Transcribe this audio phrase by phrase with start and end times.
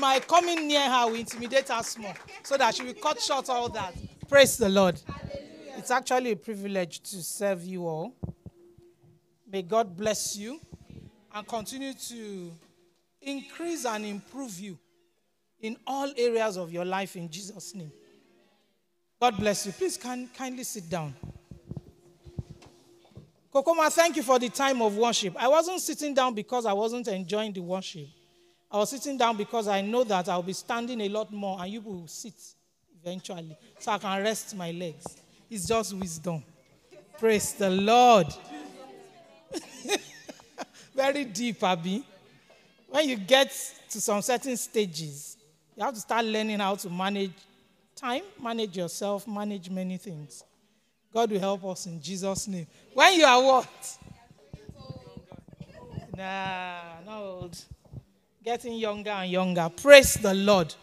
[0.00, 3.68] my coming near her will intimidate her small so that she will cut short all
[3.68, 3.94] that.
[4.28, 5.00] Praise the Lord.
[5.76, 8.14] It's actually a privilege to serve you all.
[9.50, 10.60] May God bless you
[11.34, 12.52] and continue to
[13.20, 14.78] increase and improve you
[15.60, 17.92] in all areas of your life in Jesus' name.
[19.20, 19.72] God bless you.
[19.72, 21.14] Please can, kindly sit down.
[23.52, 25.34] Kokoma, thank you for the time of worship.
[25.36, 28.06] I wasn't sitting down because I wasn't enjoying the worship.
[28.72, 31.72] I was sitting down because I know that I'll be standing a lot more and
[31.72, 32.34] you will sit
[33.02, 35.04] eventually so I can rest my legs.
[35.50, 36.44] It's just wisdom.
[37.18, 38.28] Praise the Lord.
[40.94, 42.04] Very deep, Abby.
[42.88, 43.50] When you get
[43.90, 45.36] to some certain stages,
[45.76, 47.32] you have to start learning how to manage
[47.96, 50.44] time, manage yourself, manage many things.
[51.12, 52.66] God will help us in Jesus' name.
[52.94, 53.98] When you are what?
[56.16, 57.64] Nah, not old.
[58.50, 59.68] Getting younger and younger.
[59.68, 60.74] Praise the Lord.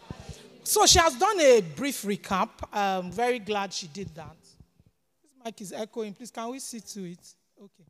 [0.64, 2.48] So she has done a brief recap.
[2.72, 4.38] I'm very glad she did that.
[4.40, 6.14] This mic is echoing.
[6.14, 7.34] Please, can we see to it?
[7.62, 7.84] Okay.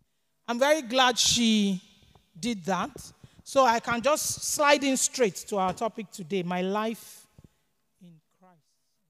[0.48, 1.80] I'm very glad she
[2.40, 2.90] did that.
[3.44, 7.28] So I can just slide in straight to our topic today my life
[8.02, 8.58] in Christ.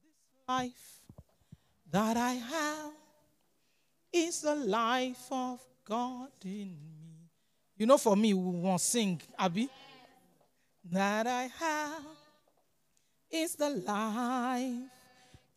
[0.03, 1.01] This life
[1.89, 2.91] that I have
[4.13, 7.31] is the life of God in me.
[7.75, 9.67] You know, for me, we won't sing, Abby.
[10.91, 12.03] That I have
[13.29, 14.73] is the life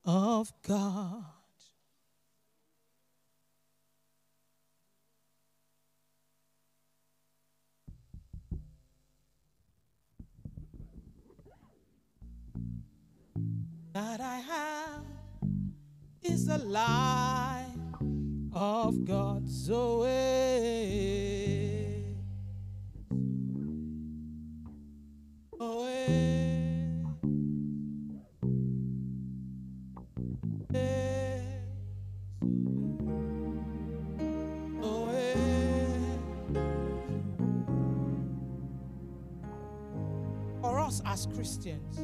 [0.04, 1.24] of God.
[13.94, 15.04] That I have
[16.22, 17.64] is the life
[18.52, 21.51] of God's way.
[41.12, 41.98] As Christians,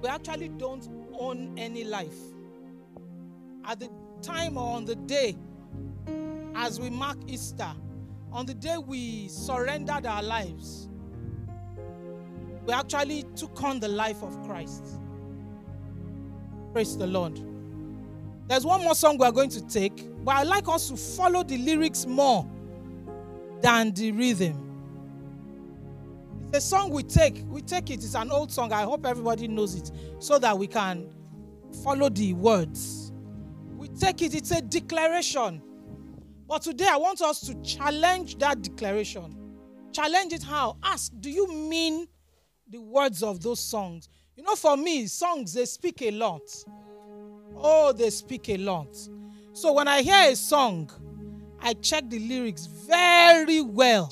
[0.00, 0.88] we actually don't
[1.18, 2.16] own any life.
[3.64, 3.90] At the
[4.22, 5.36] time or on the day,
[6.54, 7.72] as we mark Easter,
[8.30, 10.88] on the day we surrendered our lives,
[12.66, 14.84] we actually took on the life of Christ.
[16.72, 17.40] Praise the Lord.
[18.46, 21.58] There's one more song we're going to take, but I'd like us to follow the
[21.58, 22.48] lyrics more
[23.60, 24.65] than the rhythm.
[26.56, 27.44] A song we take.
[27.48, 28.02] We take it.
[28.02, 28.72] It's an old song.
[28.72, 29.90] I hope everybody knows it
[30.20, 31.06] so that we can
[31.84, 33.12] follow the words.
[33.76, 34.34] We take it.
[34.34, 35.60] It's a declaration.
[36.48, 39.36] But today I want us to challenge that declaration.
[39.92, 40.78] Challenge it how?
[40.82, 42.08] Ask, do you mean
[42.70, 44.08] the words of those songs?
[44.34, 46.40] You know, for me, songs, they speak a lot.
[47.54, 48.96] Oh, they speak a lot.
[49.52, 50.90] So when I hear a song,
[51.60, 54.10] I check the lyrics very well.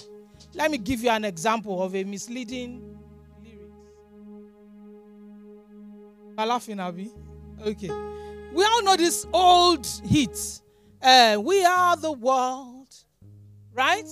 [0.55, 2.97] Let me give you an example of a misleading
[3.43, 3.73] lyrics.
[6.39, 7.11] Are laughing, Abby?
[7.65, 7.91] Okay.
[8.53, 10.61] We all know this old hit.
[11.03, 12.95] Uh, we are the world.
[13.73, 14.07] Right?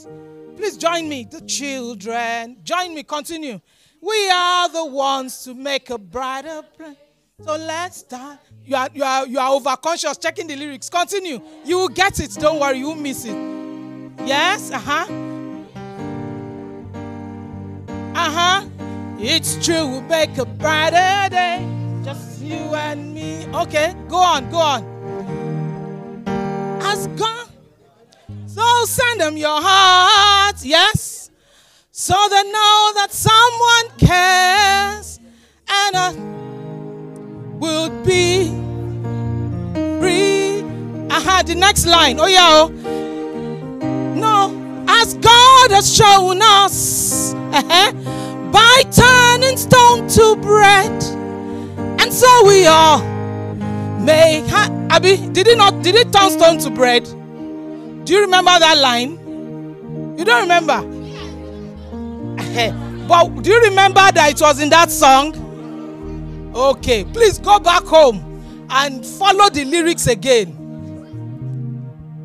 [0.57, 2.59] Please join me, the children.
[2.65, 3.61] Join me, continue.
[4.01, 6.97] We are the ones to make a brighter place.
[7.41, 8.39] So let's start.
[8.65, 10.89] You are you are you are overconscious checking the lyrics.
[10.89, 11.41] Continue.
[11.65, 12.33] You will get it.
[12.35, 13.37] Don't worry, you will miss it.
[14.25, 14.71] Yes,
[18.23, 18.63] uh-huh.
[18.63, 19.17] Uh-huh.
[19.19, 21.67] It's true, we'll make a brighter day.
[22.05, 23.47] Just you and me.
[23.55, 24.83] Okay, go on, go on.
[26.81, 27.49] Has gone.
[28.47, 31.31] So send them your heart, yes.
[31.91, 35.21] So they know that someone cares
[35.69, 36.13] and I
[37.59, 38.49] will be
[40.01, 40.63] free.
[41.11, 42.19] I had the next line.
[42.19, 43.02] Oh, yeah.
[45.03, 47.93] As God has shown us uh-huh,
[48.53, 50.93] by turning stone to bread.
[52.01, 53.03] And so we all
[53.99, 54.45] make.
[54.93, 55.83] Abby, did it not?
[55.83, 57.03] Did it turn stone to bread?
[58.05, 59.19] Do you remember that line?
[60.17, 60.83] You don't remember?
[63.09, 65.35] but do you remember that it was in that song?
[66.55, 68.41] Okay, please go back home
[68.71, 70.59] and follow the lyrics again.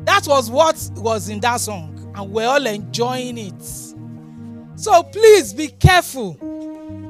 [0.04, 3.62] That was what was in that song, and we're all enjoying it.
[4.74, 6.34] So please be careful.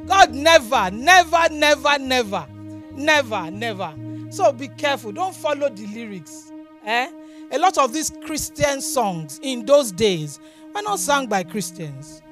[0.07, 2.47] God never, never, never, never,
[2.93, 3.95] never, never.
[4.31, 5.13] So be careful.
[5.13, 6.53] Don't follow the lyrics.
[6.85, 7.11] Eh?
[7.53, 10.39] A lot of these Christian songs in those days
[10.75, 12.23] were not sung by Christians.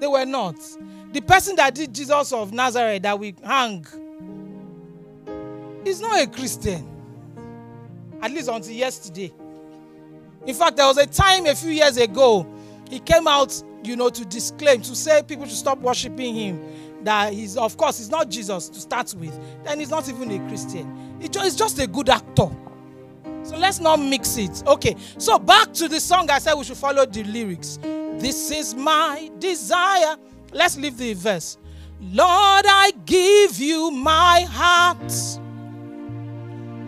[0.00, 0.56] They were not.
[1.12, 3.86] The person that did Jesus of Nazareth that we hang
[5.84, 6.88] is not a Christian.
[8.20, 9.32] At least until yesterday.
[10.46, 12.46] In fact, there was a time a few years ago,
[12.90, 16.60] he came out, you know, to disclaim, to say people should stop worshiping him.
[17.04, 19.36] That he's, of course, he's not Jesus to start with.
[19.64, 21.18] Then he's not even a Christian.
[21.20, 22.48] He's just a good actor.
[23.44, 24.62] So let's not mix it.
[24.66, 27.78] Okay, so back to the song I said we should follow the lyrics.
[27.82, 30.16] This is my desire.
[30.52, 31.58] Let's leave the verse.
[32.00, 35.40] Lord, I give you my heart.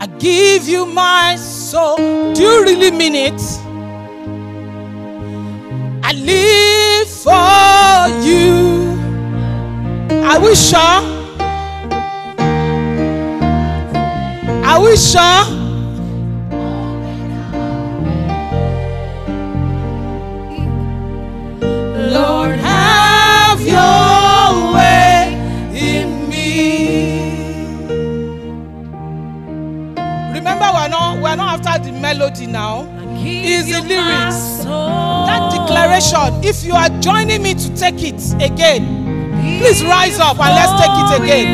[0.00, 1.96] I give you my soul.
[2.34, 3.40] Do you really mean it?
[6.02, 8.94] I live for you.
[10.24, 11.00] Are we sure?
[14.64, 15.63] Are we sure?
[32.16, 32.86] Melody now.
[33.26, 34.64] Is the lyrics.
[34.64, 38.84] That declaration, if you are joining me to take it again,
[39.58, 41.48] please rise up and let's take it again.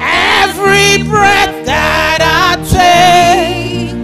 [0.00, 3.94] Every breath that I take,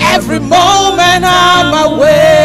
[0.00, 2.41] every moment I'm away.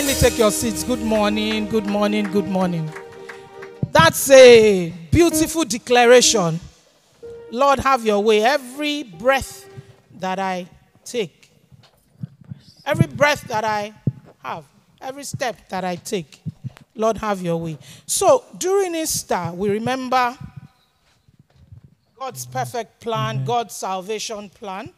[0.00, 0.82] Kindly take your seats.
[0.82, 2.90] Good morning, good morning, good morning.
[3.92, 6.58] That's a beautiful declaration.
[7.50, 8.42] Lord, have your way.
[8.42, 9.68] Every breath
[10.14, 10.66] that I
[11.04, 11.50] take,
[12.86, 13.92] every breath that I
[14.42, 14.64] have,
[15.02, 16.40] every step that I take,
[16.94, 17.76] Lord, have your way.
[18.06, 20.34] So during Easter, we remember
[22.18, 24.94] God's perfect plan, God's salvation plan.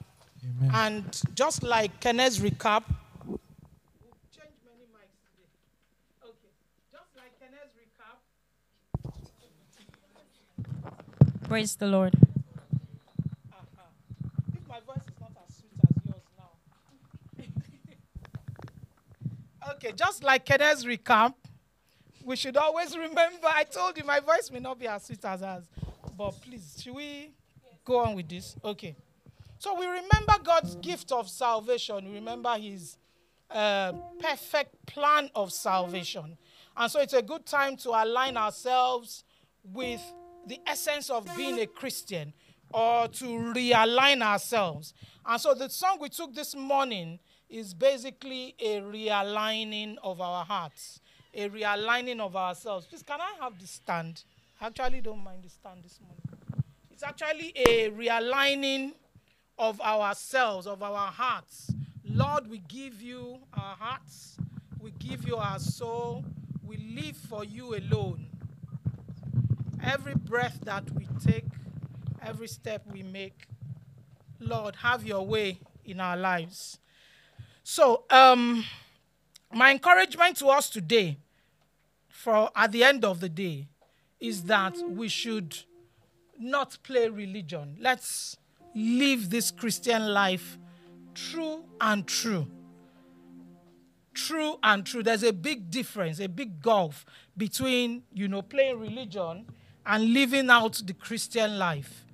[0.72, 2.84] And just like Kenneth's recap,
[4.34, 5.46] change many mics today.
[6.25, 6.50] Okay.
[6.90, 8.19] Just like Kenneth's recap,
[11.52, 12.14] Praise the Lord.
[12.14, 12.22] If
[14.66, 16.49] my voice is not as sweet as yours now.
[19.72, 21.34] okay, just like Kenneth's recap,
[22.25, 23.49] we should always remember.
[23.54, 25.64] I told you my voice may not be as sweet as hers,
[26.16, 27.34] but please, should we
[27.84, 28.56] go on with this?
[28.64, 28.96] Okay.
[29.58, 32.08] So we remember God's gift of salvation.
[32.08, 32.96] We remember His
[33.50, 36.38] uh, perfect plan of salvation.
[36.75, 39.24] And so it's a good time to align ourselves
[39.62, 40.00] with
[40.46, 42.32] the essence of being a Christian
[42.72, 44.94] or to realign ourselves.
[45.27, 47.19] And so the song we took this morning
[47.49, 51.01] is basically a realigning of our hearts,
[51.34, 52.87] a realigning of ourselves.
[52.87, 54.25] Please, can I have the stand?
[54.61, 56.22] I actually don't mind the stand this morning.
[56.91, 58.93] It's actually a realigning
[59.58, 61.70] of ourselves, of our hearts.
[62.05, 64.37] Lord, we give you our hearts,
[64.81, 66.25] we give you our soul,
[66.65, 68.27] we live for you alone.
[69.84, 71.44] Every breath that we take,
[72.22, 73.46] every step we make,
[74.39, 76.79] Lord, have your way in our lives.
[77.65, 78.65] So, um,
[79.53, 81.19] my encouragement to us today,
[82.08, 83.69] for at the end of the day,
[84.20, 85.56] is that we should
[86.39, 87.77] not play religion.
[87.81, 88.36] Let's
[88.74, 90.58] live this Christian life
[91.15, 92.46] true and true.
[94.15, 95.03] True and true.
[95.03, 97.05] There's a big difference, a big gulf
[97.36, 99.46] between, you know, playing religion
[99.86, 102.05] and living out the Christian life.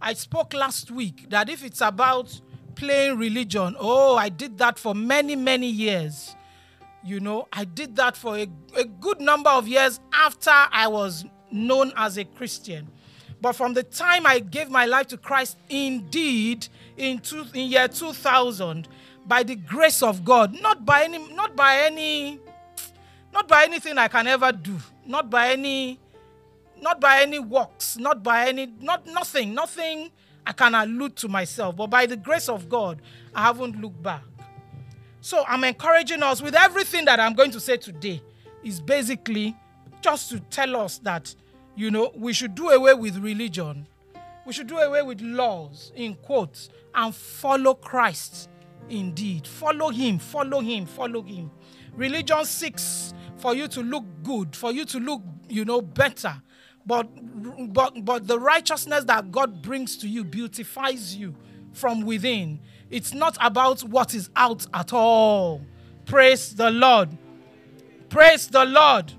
[0.00, 2.40] I spoke last week that if it's about
[2.74, 6.36] playing religion, oh, I did that for many, many years.
[7.04, 8.46] You know, I did that for a,
[8.76, 12.88] a good number of years after I was known as a Christian.
[13.40, 17.88] But from the time I gave my life to Christ, indeed, in, two, in year
[17.88, 18.88] 2000,
[19.26, 22.40] by the grace of God, not by any, not by any,
[23.32, 25.98] not by anything I can ever do, not by any,
[26.80, 30.10] not by any works, not by any, not nothing, nothing
[30.46, 33.02] I can allude to myself, but by the grace of God,
[33.34, 34.22] I haven't looked back.
[35.20, 38.22] So I'm encouraging us with everything that I'm going to say today
[38.62, 39.56] is basically
[40.00, 41.34] just to tell us that,
[41.74, 43.86] you know, we should do away with religion.
[44.46, 48.48] We should do away with laws, in quotes, and follow Christ
[48.88, 49.46] indeed.
[49.48, 51.50] Follow Him, follow Him, follow Him.
[51.96, 56.40] Religion seeks for you to look good, for you to look, you know, better.
[56.86, 57.08] But,
[57.72, 61.34] but, but the righteousness that God brings to you beautifies you
[61.72, 62.60] from within.
[62.90, 65.62] It's not about what is out at all.
[66.04, 67.10] Praise the Lord.
[68.08, 69.12] Praise the Lord.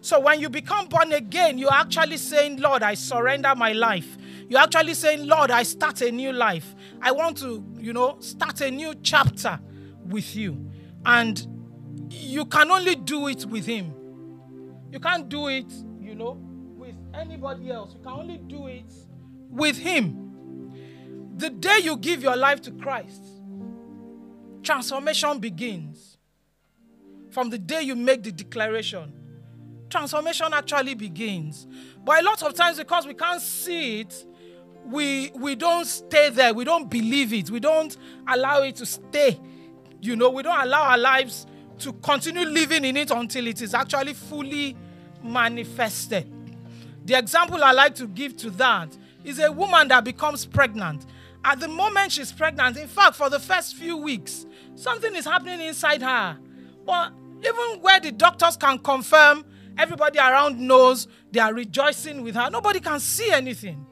[0.00, 4.16] So when you become born again, you're actually saying, Lord, I surrender my life.
[4.48, 6.76] You're actually saying, Lord, I start a new life.
[7.02, 9.58] I want to, you know, start a new chapter
[10.04, 10.70] with you.
[11.04, 11.44] And
[12.10, 13.92] you can only do it with Him.
[14.92, 15.66] You can't do it,
[16.00, 16.38] you know,
[17.18, 17.94] anybody else.
[17.94, 18.92] You can only do it
[19.50, 20.22] with Him.
[21.36, 23.22] The day you give your life to Christ,
[24.62, 26.18] transformation begins.
[27.30, 29.12] From the day you make the declaration,
[29.90, 31.66] transformation actually begins.
[32.04, 34.26] But a lot of times, because we can't see it,
[34.86, 36.54] we, we don't stay there.
[36.54, 37.50] We don't believe it.
[37.50, 37.96] We don't
[38.28, 39.38] allow it to stay.
[40.00, 41.46] You know, we don't allow our lives
[41.80, 44.76] to continue living in it until it is actually fully
[45.22, 46.32] manifested.
[47.06, 51.06] The example I like to give to that is a woman that becomes pregnant.
[51.44, 54.44] At the moment she's pregnant, in fact, for the first few weeks,
[54.74, 56.36] something is happening inside her.
[56.84, 59.44] But even where the doctors can confirm,
[59.78, 63.86] everybody around knows they are rejoicing with her, nobody can see anything.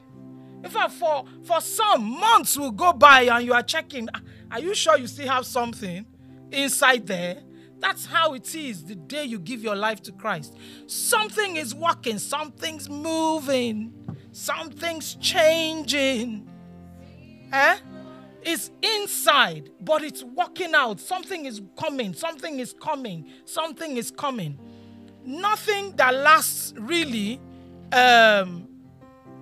[0.61, 4.19] In fact, for, for some months will go by and you are checking, "Ah,
[4.51, 6.05] are you sure you still have something
[6.51, 7.43] inside there?
[7.79, 10.57] That's how it is the day you give your life to Christ.
[10.87, 13.93] Something is working, something's moving,
[14.31, 16.49] something's changing.
[17.51, 17.77] Eh?
[18.41, 20.99] It's inside, but it's working out.
[20.99, 24.59] Something is coming, something is coming, something is coming.
[25.25, 27.41] Nothing that lasts really
[27.91, 28.67] um,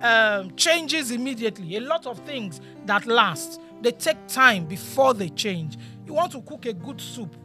[0.00, 1.76] um, changes immediately.
[1.76, 5.76] A lot of things that last, they take time before they change.
[6.06, 7.36] You want to cook a good soup,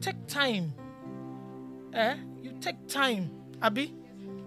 [0.00, 0.72] take time.
[1.92, 2.16] Eh?
[2.42, 3.30] You take time,
[3.62, 3.94] Abby.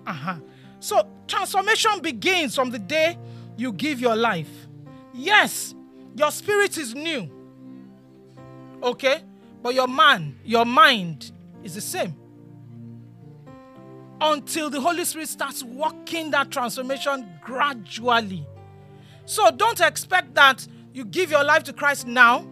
[0.05, 0.35] Uh-huh.
[0.79, 3.17] So transformation begins from the day
[3.57, 4.49] you give your life.
[5.13, 5.75] Yes,
[6.15, 7.29] your spirit is new.
[8.81, 9.21] Okay?
[9.61, 11.31] But your man, your mind
[11.63, 12.15] is the same.
[14.21, 18.45] Until the Holy Spirit starts working that transformation gradually.
[19.25, 22.47] So don't expect that you give your life to Christ now,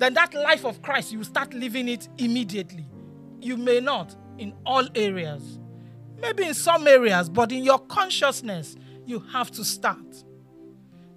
[0.00, 2.86] then that life of Christ, you start living it immediately.
[3.38, 5.58] You may not in all areas.
[6.18, 10.24] Maybe in some areas, but in your consciousness, you have to start.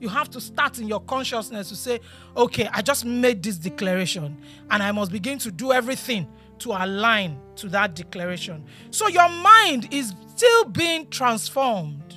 [0.01, 2.01] You have to start in your consciousness to say,
[2.35, 4.37] okay, I just made this declaration
[4.69, 6.27] and I must begin to do everything
[6.59, 8.65] to align to that declaration.
[8.91, 12.15] So your mind is still being transformed.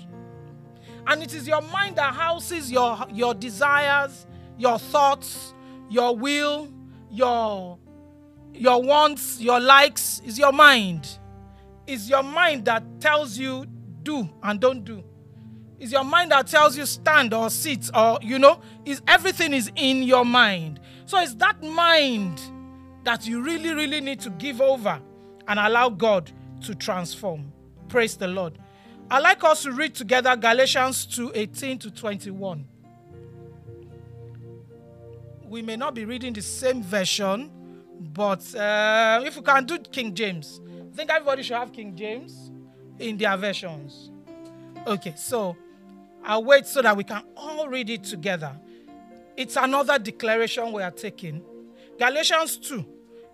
[1.06, 4.26] And it is your mind that houses your, your desires,
[4.58, 5.54] your thoughts,
[5.88, 6.72] your will,
[7.10, 7.78] your,
[8.52, 10.20] your wants, your likes.
[10.24, 11.18] Is your mind.
[11.86, 13.66] It's your mind that tells you
[14.02, 15.04] do and don't do.
[15.78, 19.70] It's your mind that tells you stand or sit or you know, is everything is
[19.76, 20.80] in your mind.
[21.04, 22.40] So it's that mind
[23.04, 25.00] that you really, really need to give over
[25.46, 26.30] and allow God
[26.62, 27.52] to transform.
[27.88, 28.58] Praise the Lord.
[29.10, 32.66] I'd like us to read together Galatians 2 18 to 21.
[35.48, 37.50] We may not be reading the same version,
[38.12, 40.60] but uh, if we can do King James,
[40.92, 42.50] I think everybody should have King James
[42.98, 44.10] in their versions.
[44.86, 45.56] Okay, so
[46.24, 48.52] I'll wait so that we can all read it together.
[49.36, 51.42] It's another declaration we are taking.
[51.98, 52.84] Galatians 2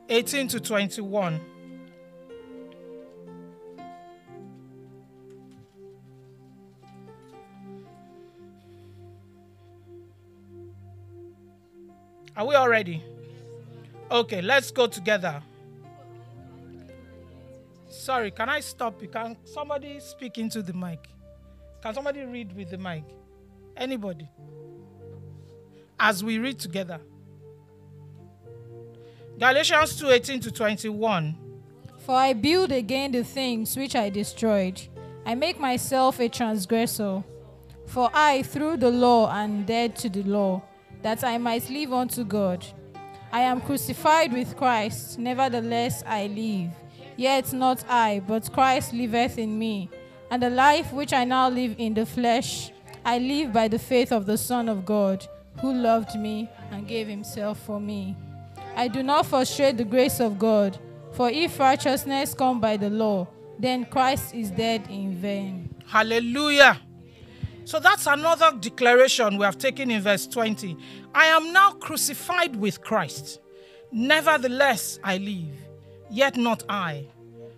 [0.09, 1.40] 18 to 21.
[12.36, 13.04] Are we all ready?
[14.10, 15.42] Okay, let's go together.
[17.88, 19.08] Sorry, can I stop you?
[19.08, 21.08] Can somebody speak into the mic?
[21.82, 23.04] Can somebody read with the mic?
[23.76, 24.28] Anybody?
[25.98, 27.00] As we read together.
[29.38, 31.36] Galatians 2 18 to 21.
[31.98, 34.80] For I build again the things which I destroyed.
[35.24, 37.22] I make myself a transgressor.
[37.86, 40.62] For I, through the law, am dead to the law,
[41.02, 42.64] that I might live unto God.
[43.32, 46.71] I am crucified with Christ, nevertheless I live.
[47.16, 49.90] Yet not I, but Christ liveth in me.
[50.30, 52.73] And the life which I now live in the flesh,
[53.04, 55.26] I live by the faith of the Son of God,
[55.61, 58.16] who loved me and gave himself for me.
[58.76, 60.78] I do not frustrate the grace of God,
[61.12, 63.28] for if righteousness come by the law,
[63.59, 65.75] then Christ is dead in vain.
[65.87, 66.80] Hallelujah.
[67.64, 70.76] So that's another declaration we have taken in verse 20.
[71.14, 73.40] I am now crucified with Christ.
[73.92, 75.54] Nevertheless, I live,
[76.11, 77.07] yet not I,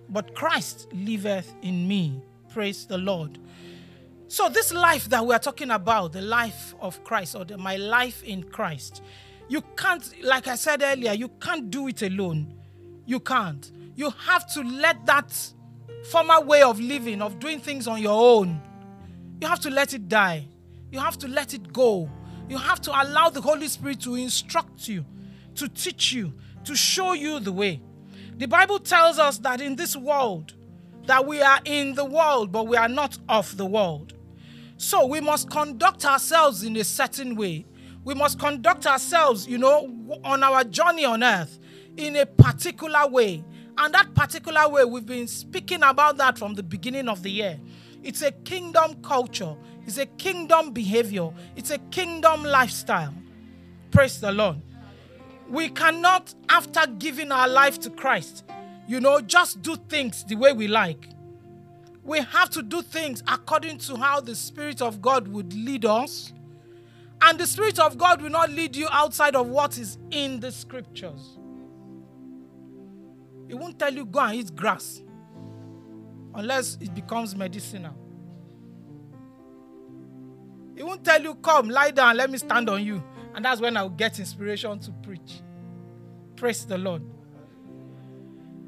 [0.09, 2.21] but Christ liveth in me.
[2.53, 3.39] Praise the Lord.
[4.29, 7.77] So, this life that we are talking about, the life of Christ or the, my
[7.77, 9.03] life in Christ,
[9.49, 12.53] you can't, like I said earlier, you can't do it alone.
[13.07, 13.71] You can't.
[13.95, 15.33] You have to let that
[16.11, 18.61] former way of living, of doing things on your own,
[19.45, 20.47] you have to let it die.
[20.91, 22.09] You have to let it go.
[22.49, 25.05] You have to allow the Holy Spirit to instruct you,
[25.57, 26.33] to teach you,
[26.65, 27.83] to show you the way.
[28.39, 30.55] The Bible tells us that in this world,
[31.05, 34.15] that we are in the world, but we are not of the world.
[34.79, 37.67] So we must conduct ourselves in a certain way.
[38.03, 41.59] We must conduct ourselves, you know, on our journey on earth
[41.99, 43.45] in a particular way.
[43.77, 47.61] And that particular way, we've been speaking about that from the beginning of the year.
[48.05, 49.57] It's a kingdom culture,
[49.87, 53.15] it's a kingdom behavior, it's a kingdom lifestyle.
[53.91, 54.61] Praise the Lord.
[55.49, 58.45] We cannot, after giving our life to Christ,
[58.87, 61.09] you know, just do things the way we like.
[62.03, 66.35] We have to do things according to how the Spirit of God would lead us.
[67.23, 70.53] And the Spirit of God will not lead you outside of what is in the
[70.53, 71.39] scriptures.
[73.49, 75.04] He won't tell you go and eat grass
[76.35, 77.95] unless it becomes medicinal.
[80.77, 83.03] He won't tell you, come, lie down, let me stand on you.
[83.35, 85.41] And that's when I'll get inspiration to preach.
[86.37, 87.03] Praise the Lord.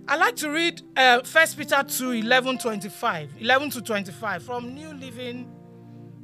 [0.09, 4.93] I like to read uh, 1 Peter 2 11 25, 11 to 25 from New
[4.95, 5.51] Living,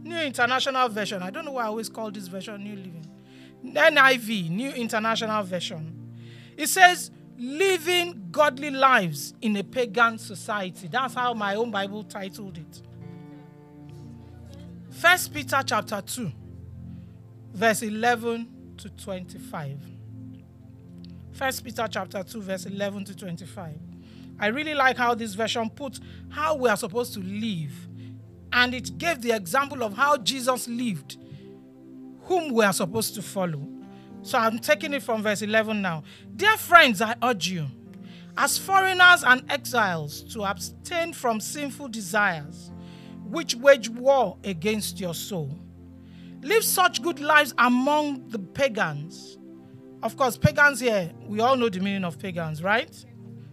[0.02, 1.20] New International Version.
[1.20, 3.06] I don't know why I always call this version New Living.
[3.64, 5.98] NIV, New International Version.
[6.56, 10.88] It says, living godly lives in a pagan society.
[10.88, 12.82] That's how my own Bible titled it.
[14.90, 16.30] First Peter chapter 2,
[17.54, 19.78] verse 11 to 25.
[21.32, 23.78] First Peter chapter 2, verse 11 to 25.
[24.38, 27.72] I really like how this version puts how we are supposed to live.
[28.52, 31.16] And it gave the example of how Jesus lived,
[32.22, 33.66] whom we are supposed to follow.
[34.22, 36.04] So I'm taking it from verse 11 now.
[36.36, 37.66] Dear friends, I urge you,
[38.36, 42.70] as foreigners and exiles, to abstain from sinful desires
[43.24, 45.58] which wage war against your soul.
[46.42, 49.38] Live such good lives among the pagans.
[50.02, 53.04] Of course, pagans here, we all know the meaning of pagans, right?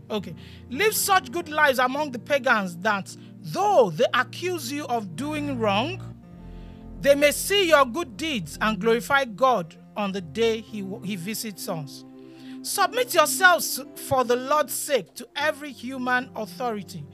[0.10, 0.36] Okay.
[0.70, 6.02] Live such good lives among the pagans that though they accuse you of doing wrong,
[7.00, 11.68] they may see your good deeds and glorify God on the day he, he visits
[11.68, 12.06] us.
[12.62, 17.06] Submit yourselves for the Lord's sake to every human authority,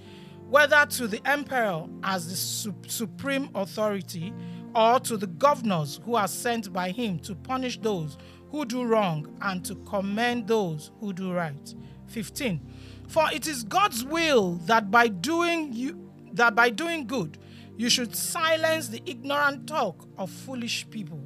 [0.48, 4.32] whether to the emperor as the su- supreme authority
[4.76, 8.19] or to the governors who are sent by him to punish those
[8.52, 11.74] who do wrong and to commend those who do right.
[12.06, 12.62] 15.
[13.08, 16.02] For it is God's will that by doing you
[16.34, 17.39] that by doing good
[17.78, 21.21] you should silence the ignorant talk of foolish people.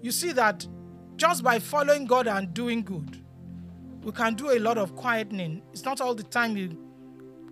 [0.00, 0.66] You see that
[1.16, 3.20] just by following God and doing good,
[4.02, 5.62] we can do a lot of quietening.
[5.72, 6.76] It's not all the time you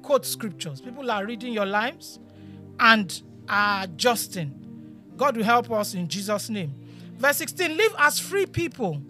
[0.02, 0.80] quote scriptures.
[0.80, 2.18] People are reading your lives
[2.80, 4.58] and are adjusting.
[5.16, 6.74] God will help us in Jesus' name.
[7.16, 9.00] Verse 16 Live as free people,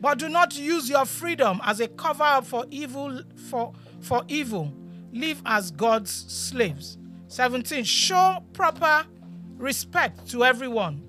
[0.00, 4.72] but do not use your freedom as a cover up for evil for, for evil.
[5.12, 6.98] Live as God's slaves.
[7.28, 9.06] 17 Show proper
[9.56, 11.07] respect to everyone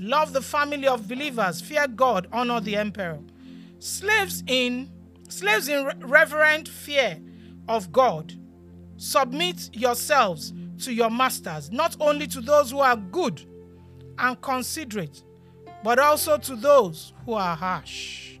[0.00, 3.18] love the family of believers, fear God, honor the emperor.
[3.78, 4.90] Slaves in
[5.28, 7.18] slaves in reverent fear
[7.68, 8.32] of God,
[8.96, 13.46] submit yourselves to your masters, not only to those who are good
[14.18, 15.22] and considerate,
[15.84, 18.38] but also to those who are harsh.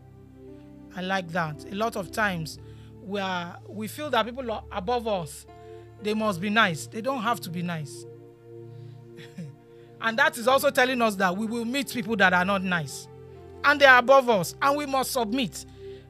[0.96, 1.64] I like that.
[1.70, 2.58] A lot of times
[3.02, 5.46] we are we feel that people above us,
[6.02, 6.86] they must be nice.
[6.86, 8.04] They don't have to be nice.
[10.02, 13.08] And that is also telling us that we will meet people that are not nice.
[13.64, 15.66] And they are above us, and we must submit.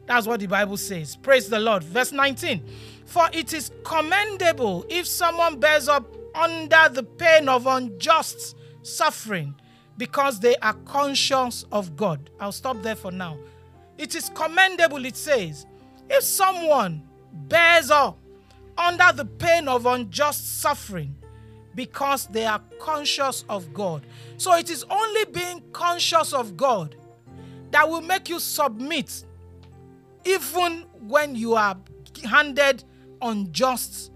[0.06, 1.16] That's what the Bible says.
[1.16, 1.82] Praise the Lord.
[1.82, 2.62] Verse 19
[3.06, 9.54] For it is commendable if someone bears up under the pain of unjust suffering
[9.96, 12.30] because they are conscious of God.
[12.40, 13.36] I'll stop there for now.
[13.98, 15.66] it is commendable, it says,
[16.08, 17.02] if someone
[17.48, 18.18] bears up
[18.78, 21.14] under the pain of unjust suffering
[21.80, 24.02] because they are conscious of God.
[24.36, 26.94] So it is only being conscious of God
[27.70, 29.24] that will make you submit
[30.26, 31.78] even when you are
[32.22, 32.84] handed
[33.22, 34.12] unjust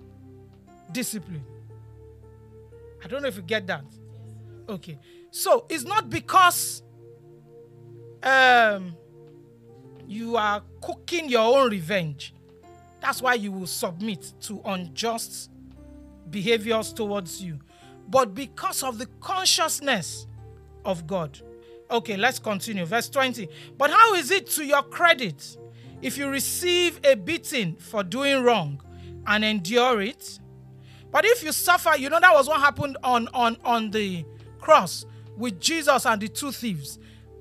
[0.93, 1.43] discipline.
[3.03, 3.87] I don't know if you get that.
[4.69, 4.99] Okay.
[5.31, 6.83] So it's not because
[8.23, 8.95] um,
[10.07, 12.35] you are cooking your own revenge.
[13.01, 15.49] That's why you will submit to unjust
[16.35, 17.61] behaviors towards you.
[18.09, 20.27] But because of the consciousness
[20.85, 21.39] of God.
[21.91, 22.85] Okay, let's continue.
[22.85, 23.49] Verse 20.
[23.79, 25.57] But how is it to your credit
[26.03, 28.83] if you receive a beating for doing wrong
[29.27, 30.41] and endure it?
[31.13, 34.25] But if you suffer, you know that was what happened on, on, on the
[34.59, 36.99] cross with Jesus and the two thieves.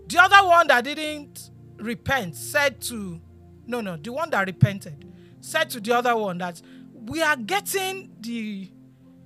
[0.07, 3.19] The other one that didn't repent said to,
[3.65, 5.09] no, no, the one that repented
[5.41, 6.61] said to the other one that
[6.93, 8.69] we are getting the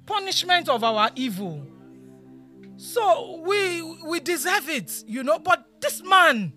[0.08, 1.64] punishment of our evil.
[2.78, 6.54] So we we deserve it, you know, but this man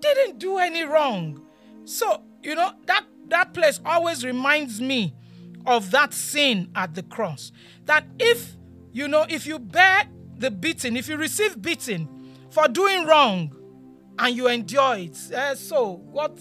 [0.00, 1.44] didn't do any wrong.
[1.84, 5.14] So, you know, that that place always reminds me
[5.66, 7.50] of that sin at the cross.
[7.86, 8.56] That if,
[8.92, 10.04] you know, if you bear
[10.36, 12.08] the beating, if you receive beating
[12.50, 13.54] for doing wrong
[14.18, 16.38] and you endure it, eh, so what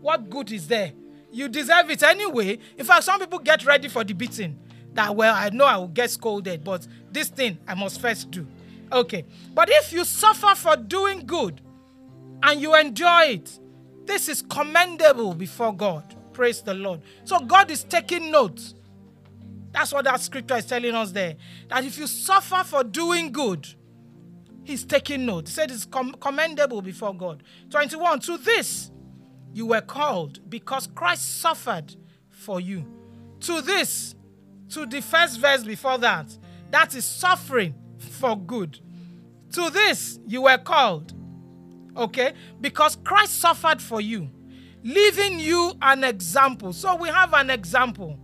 [0.00, 0.92] what good is there?
[1.32, 2.58] You deserve it anyway.
[2.76, 4.58] In fact, some people get ready for the beating.
[4.94, 8.46] That well, I know I will get scolded, but this thing I must first do.
[8.92, 9.24] Okay.
[9.54, 11.60] But if you suffer for doing good
[12.42, 13.58] and you enjoy it,
[14.06, 16.16] this is commendable before God.
[16.32, 17.00] Praise the Lord.
[17.24, 18.74] So God is taking note.
[19.72, 21.36] That's what that scripture is telling us there.
[21.68, 23.68] That if you suffer for doing good,
[24.64, 25.48] He's taking note.
[25.48, 27.42] He said it's com- commendable before God.
[27.70, 28.20] 21.
[28.20, 28.90] To this
[29.52, 31.94] you were called because Christ suffered
[32.28, 32.84] for you.
[33.40, 34.14] To this,
[34.70, 36.36] to the first verse before that,
[36.70, 38.78] that is suffering for good.
[39.52, 41.12] To this you were called.
[41.96, 42.32] Okay?
[42.60, 44.30] Because Christ suffered for you,
[44.82, 46.72] leaving you an example.
[46.72, 48.18] So we have an example.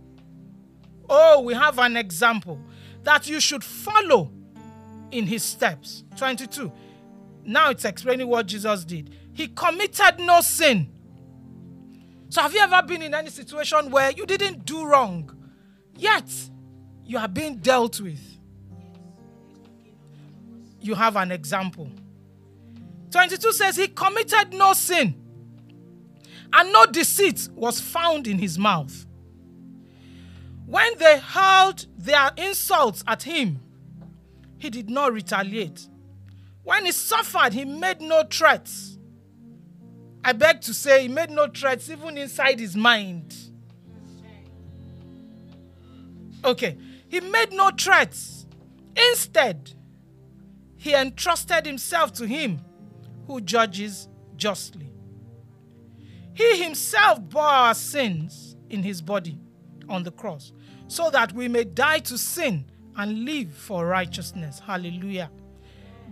[1.09, 2.59] Oh, we have an example
[3.03, 4.31] that you should follow
[5.11, 6.03] in his steps.
[6.17, 6.71] 22.
[7.43, 9.15] Now it's explaining what Jesus did.
[9.33, 10.89] He committed no sin.
[12.29, 15.31] So, have you ever been in any situation where you didn't do wrong,
[15.97, 16.29] yet
[17.03, 18.19] you are being dealt with?
[20.79, 21.89] You have an example.
[23.11, 25.15] 22 says, He committed no sin,
[26.53, 29.05] and no deceit was found in his mouth.
[30.65, 33.61] When they hurled their insults at him,
[34.57, 35.87] he did not retaliate.
[36.63, 38.97] When he suffered, he made no threats.
[40.23, 43.33] I beg to say, he made no threats even inside his mind.
[46.47, 46.77] Okay,
[47.09, 48.47] he made no threats.
[49.11, 49.73] Instead,
[50.77, 52.61] he entrusted himself to him
[53.27, 54.07] who judges
[54.37, 54.93] justly.
[56.33, 59.37] He himself bore our sins in his body
[59.89, 60.53] on the cross
[60.87, 64.59] so that we may die to sin and live for righteousness.
[64.59, 65.29] Hallelujah.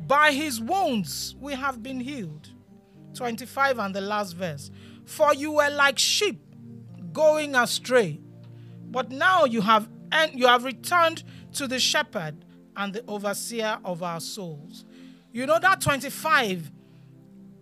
[0.05, 2.49] By his wounds we have been healed.
[3.13, 4.69] 25 and the last verse.
[5.05, 6.41] For you were like sheep
[7.13, 8.19] going astray,
[8.91, 11.23] but now you have and you have returned
[11.53, 12.45] to the shepherd
[12.77, 14.85] and the overseer of our souls.
[15.33, 16.71] You know that 25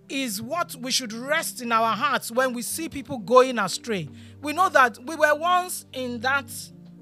[0.08, 4.08] is what we should rest in our hearts when we see people going astray.
[4.42, 6.46] We know that we were once in that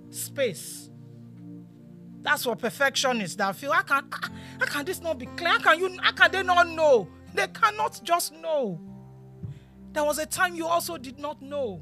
[0.09, 0.89] space.
[2.21, 3.73] That's what perfectionists that feel.
[3.73, 5.49] How can ah, how can this not be clear?
[5.49, 7.09] How can you how can they not know?
[7.33, 8.79] They cannot just know.
[9.91, 11.81] There was a time you also did not know.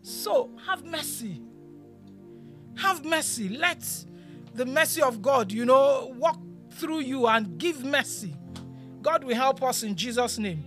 [0.00, 1.42] So have mercy.
[2.76, 3.48] Have mercy.
[3.48, 3.84] Let
[4.54, 6.38] the mercy of God, you know, walk
[6.70, 8.34] through you and give mercy.
[9.02, 10.64] God will help us in Jesus' name.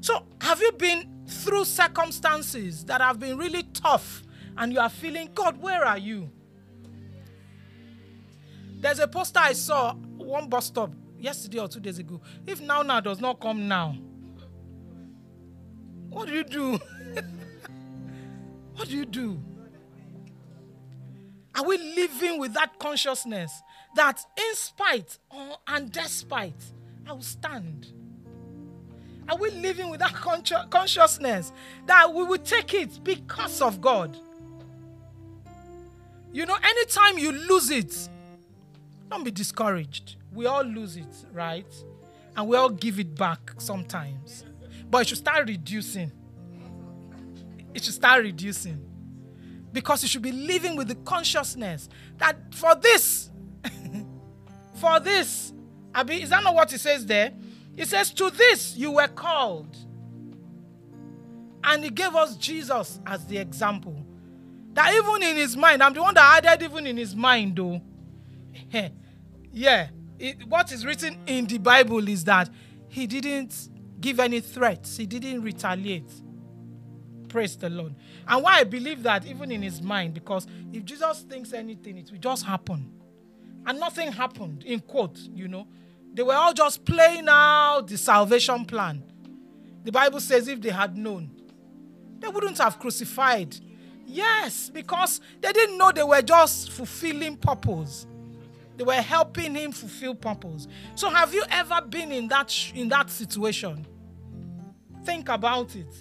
[0.00, 4.22] So, have you been through circumstances that have been really tough
[4.56, 6.30] and you are feeling, God, where are you?
[8.80, 12.20] There's a poster I saw one bus stop yesterday or two days ago.
[12.46, 13.96] If now now does not come now,
[16.10, 16.72] what do you do?
[18.76, 19.40] what do you do?
[21.58, 23.62] Are we living with that consciousness
[23.96, 26.54] that in spite or, and despite,
[27.04, 27.88] I will stand?
[29.28, 31.52] Are we living with that consci- consciousness
[31.86, 34.16] that we will take it because of God?
[36.32, 38.08] You know, anytime you lose it,
[39.10, 40.14] don't be discouraged.
[40.32, 41.66] We all lose it, right?
[42.36, 44.44] And we all give it back sometimes.
[44.88, 46.12] but it should start reducing.
[47.74, 48.84] It should start reducing.
[49.78, 53.30] Because you should be living with the consciousness that for this,
[54.74, 55.52] for this,
[55.94, 57.32] Abi, is that not what it says there?
[57.76, 59.76] It says, To this you were called.
[61.62, 64.04] And he gave us Jesus as the example.
[64.72, 67.80] That even in his mind, I'm the one that added even in his mind, though.
[69.52, 72.50] yeah, it, what is written in the Bible is that
[72.88, 73.68] he didn't
[74.00, 76.10] give any threats, he didn't retaliate.
[77.28, 77.94] Praise the Lord.
[78.26, 82.10] And why I believe that even in his mind, because if Jesus thinks anything, it
[82.10, 82.90] will just happen.
[83.66, 85.66] And nothing happened, in quote, you know.
[86.14, 89.04] They were all just playing out the salvation plan.
[89.84, 91.30] The Bible says if they had known,
[92.18, 93.56] they wouldn't have crucified.
[94.06, 98.06] Yes, because they didn't know they were just fulfilling purpose.
[98.76, 100.66] They were helping him fulfill purpose.
[100.94, 103.86] So have you ever been in that in that situation?
[105.04, 105.92] Think about it.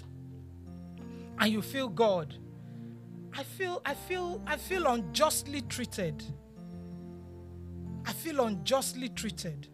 [1.39, 2.33] And you feel God.
[3.33, 6.23] I feel I feel I feel unjustly treated.
[8.05, 9.67] I feel unjustly treated.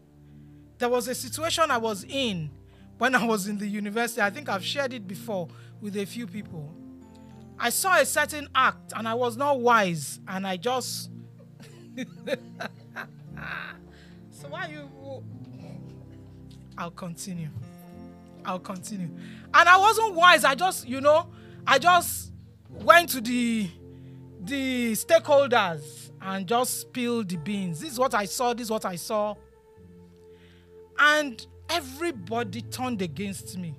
[0.80, 2.50] There was a situation I was in
[2.98, 4.22] when I was in the university.
[4.22, 5.48] I think I've shared it before
[5.80, 6.74] with a few people.
[7.60, 11.10] I saw a certain act and I was not wise and I just.
[14.32, 14.90] so why you.
[16.78, 17.50] I'll continue.
[18.44, 19.10] I'll continue.
[19.54, 20.44] And I wasn't wise.
[20.44, 21.28] I just, you know,
[21.66, 22.32] I just
[22.70, 23.70] went to the
[24.42, 27.80] the stakeholders and just spilled the beans.
[27.80, 28.54] This is what I saw.
[28.54, 29.36] This is what I saw.
[31.00, 33.76] And everybody turned against me.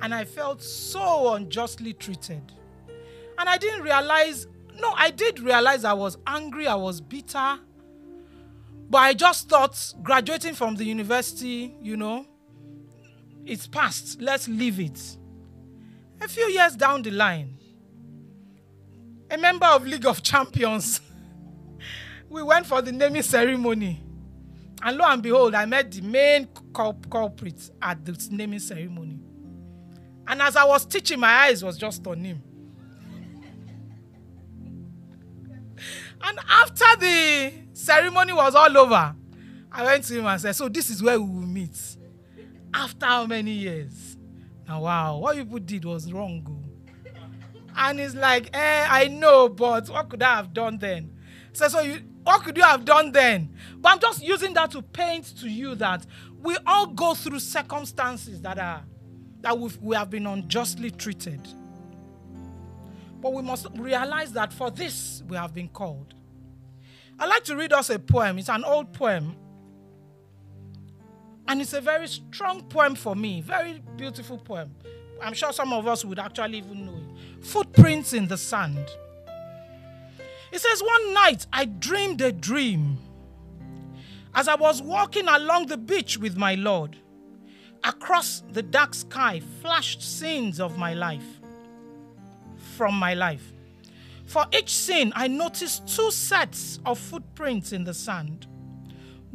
[0.00, 2.42] And I felt so unjustly treated.
[3.38, 4.46] And I didn't realize,
[4.78, 7.58] no, I did realize I was angry, I was bitter.
[8.88, 12.24] But I just thought graduating from the university, you know,
[13.44, 14.20] it's past.
[14.20, 15.16] Let's leave it.
[16.20, 17.58] A few years down the line,
[19.30, 21.00] a member of League of Champions,
[22.28, 24.02] we went for the naming ceremony.
[24.82, 29.18] And lo and behold, I met the main cul- culprit at the naming ceremony.
[30.28, 32.42] And as I was teaching, my eyes was just on him.
[36.22, 39.14] and after the ceremony was all over,
[39.70, 41.78] I went to him and said, So this is where we will meet.
[42.72, 44.05] After how many years?
[44.68, 46.44] Now, wow, what people did was wrong.
[46.48, 47.12] oh.
[47.76, 51.12] And he's like, eh, I know, but what could I have done then?
[51.52, 53.54] So, so you, what could you have done then?
[53.78, 56.06] But I'm just using that to paint to you that
[56.42, 58.84] we all go through circumstances that are
[59.42, 61.40] that we have been unjustly treated.
[63.20, 66.14] But we must realize that for this we have been called.
[67.18, 68.38] I'd like to read us a poem.
[68.38, 69.36] It's an old poem.
[71.48, 73.40] And it's a very strong poem for me.
[73.40, 74.74] Very beautiful poem.
[75.22, 77.44] I'm sure some of us would actually even know it.
[77.44, 78.84] Footprints in the sand.
[80.52, 82.98] It says, One night I dreamed a dream.
[84.34, 86.96] As I was walking along the beach with my Lord,
[87.84, 91.40] across the dark sky flashed scenes of my life.
[92.76, 93.52] From my life.
[94.26, 98.46] For each scene, I noticed two sets of footprints in the sand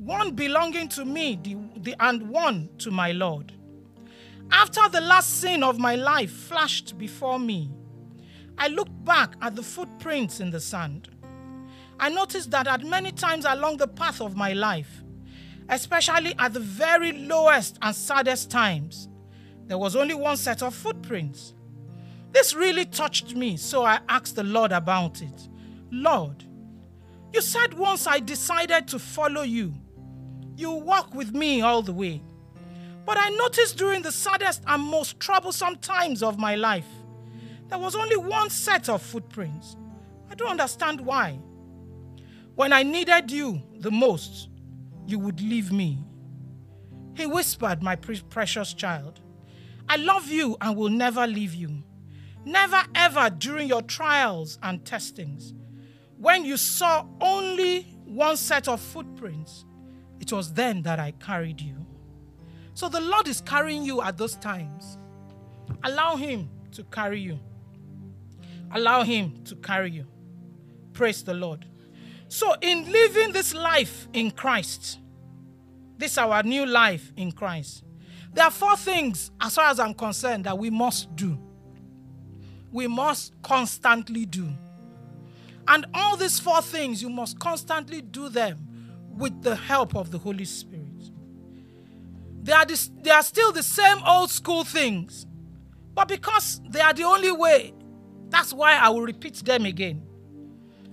[0.01, 3.53] one belonging to me the, the, and one to my Lord.
[4.51, 7.69] After the last scene of my life flashed before me,
[8.57, 11.09] I looked back at the footprints in the sand.
[11.99, 15.03] I noticed that at many times along the path of my life,
[15.69, 19.07] especially at the very lowest and saddest times,
[19.67, 21.53] there was only one set of footprints.
[22.31, 25.47] This really touched me, so I asked the Lord about it.
[25.91, 26.43] Lord,
[27.31, 29.75] you said once I decided to follow you,
[30.55, 32.21] you walk with me all the way.
[33.05, 36.87] But I noticed during the saddest and most troublesome times of my life,
[37.67, 39.75] there was only one set of footprints.
[40.29, 41.39] I don't understand why.
[42.55, 44.49] When I needed you the most,
[45.07, 45.99] you would leave me.
[47.15, 49.19] He whispered, My pre- precious child,
[49.89, 51.83] I love you and will never leave you.
[52.45, 55.53] Never ever during your trials and testings.
[56.17, 59.65] When you saw only one set of footprints,
[60.21, 61.75] it was then that I carried you.
[62.75, 64.97] So the Lord is carrying you at those times.
[65.83, 67.39] Allow Him to carry you.
[68.71, 70.05] Allow Him to carry you.
[70.93, 71.65] Praise the Lord.
[72.27, 74.99] So, in living this life in Christ,
[75.97, 77.83] this our new life in Christ,
[78.33, 81.37] there are four things, as far as I'm concerned, that we must do.
[82.71, 84.49] We must constantly do.
[85.67, 88.70] And all these four things, you must constantly do them
[89.21, 91.11] with the help of the Holy Spirit.
[92.41, 95.27] They are, the, they are still the same old school things.
[95.93, 97.71] But because they are the only way,
[98.29, 100.01] that's why I will repeat them again.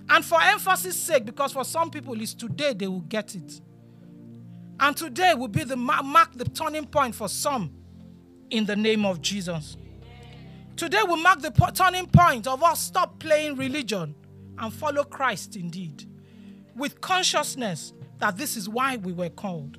[0.09, 3.61] And for emphasis sake, because for some people it's today they will get it.
[4.79, 7.73] And today will be the mark the turning point for some
[8.51, 9.75] in the name of Jesus.
[10.75, 14.13] Today will mark the turning point of us stop playing religion
[14.59, 16.05] and follow Christ indeed,
[16.75, 19.77] with consciousness that this is why we were called.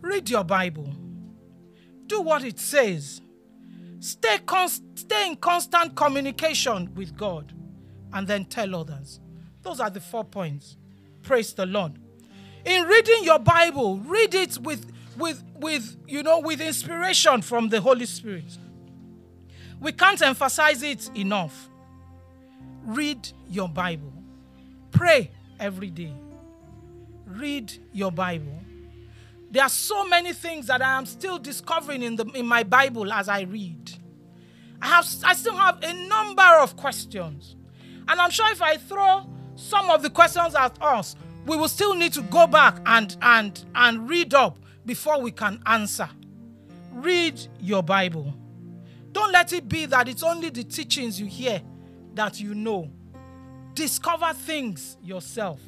[0.00, 0.94] Read your Bible.
[2.06, 3.20] Do what it says.
[4.00, 7.52] Stay, const- stay in constant communication with God
[8.12, 9.20] and then tell others.
[9.62, 10.76] Those are the four points.
[11.22, 11.98] Praise the Lord.
[12.64, 17.80] In reading your Bible, read it with, with, with, you know, with inspiration from the
[17.80, 18.58] Holy Spirit.
[19.80, 21.68] We can't emphasize it enough.
[22.84, 24.12] Read your Bible.
[24.90, 26.14] Pray every day.
[27.30, 28.58] Read your Bible.
[29.50, 33.12] There are so many things that I am still discovering in, the, in my Bible
[33.12, 33.92] as I read.
[34.80, 37.56] I, have, I still have a number of questions.
[38.08, 41.16] And I'm sure if I throw some of the questions at us,
[41.46, 45.60] we will still need to go back and, and, and read up before we can
[45.66, 46.08] answer.
[46.92, 48.34] Read your Bible.
[49.12, 51.60] Don't let it be that it's only the teachings you hear
[52.14, 52.90] that you know.
[53.74, 55.60] Discover things yourself.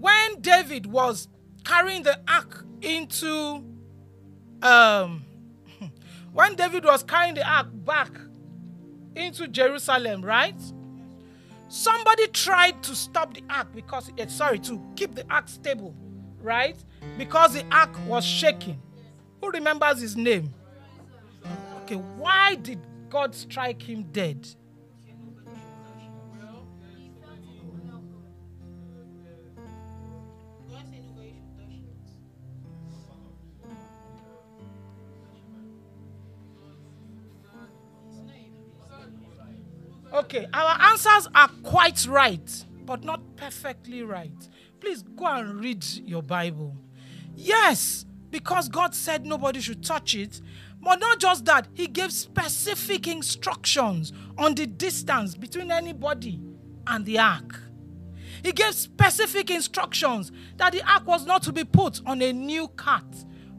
[0.00, 1.28] When David was
[1.64, 3.62] carrying the ark into
[4.62, 5.24] um
[6.32, 8.10] when David was carrying the ark back
[9.14, 10.58] into Jerusalem, right?
[11.68, 15.94] Somebody tried to stop the ark because eh, sorry, to keep the ark stable,
[16.40, 16.82] right?
[17.18, 18.80] Because the ark was shaking.
[19.42, 20.52] Who remembers his name?
[21.82, 22.78] Okay, why did
[23.10, 24.48] God strike him dead?
[40.12, 44.48] Okay, our answers are quite right, but not perfectly right.
[44.80, 46.76] Please go and read your Bible.
[47.36, 50.40] Yes, because God said nobody should touch it.
[50.82, 56.40] But not just that, He gave specific instructions on the distance between anybody
[56.86, 57.60] and the ark.
[58.42, 62.68] He gave specific instructions that the ark was not to be put on a new
[62.68, 63.04] cart.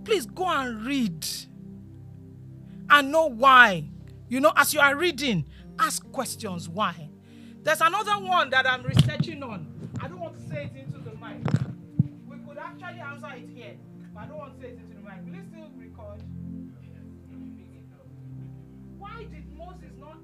[0.03, 1.25] Please go and read
[2.89, 3.85] and know why.
[4.27, 5.45] You know, as you are reading,
[5.81, 7.09] ask questions why.
[7.63, 9.67] There's another one that I'm researching on.
[9.99, 11.43] I don't want to say it into the mic.
[12.27, 13.75] We could actually answer it here,
[14.13, 15.25] but I don't want to say it into the mic.
[15.25, 16.23] Will you still record?
[18.97, 20.17] Why did Moses not?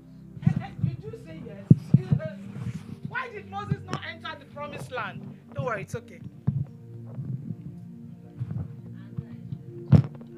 [0.47, 2.07] Eh, eh, you do say yes.
[3.07, 5.37] Why did Moses not enter the promised land?
[5.53, 6.19] Don't worry, it's okay.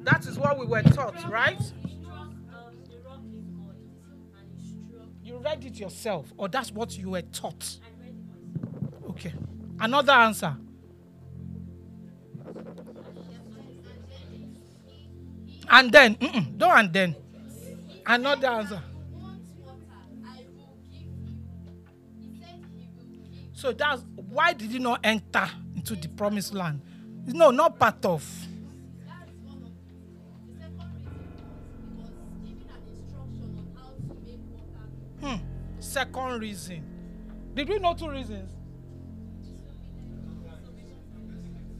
[0.02, 1.60] That is what we were taught, right?
[5.42, 7.78] Read it yourself, or that's what you were taught.
[9.10, 9.32] Okay.
[9.78, 10.56] Another answer.
[15.68, 17.16] And then, mm-mm, don't and then.
[18.06, 18.82] Another answer.
[23.52, 26.82] So that's why did he not enter into the promised land?
[27.26, 28.24] No, not part of.
[35.80, 36.84] Second reason.
[37.54, 38.52] Did we know two reasons?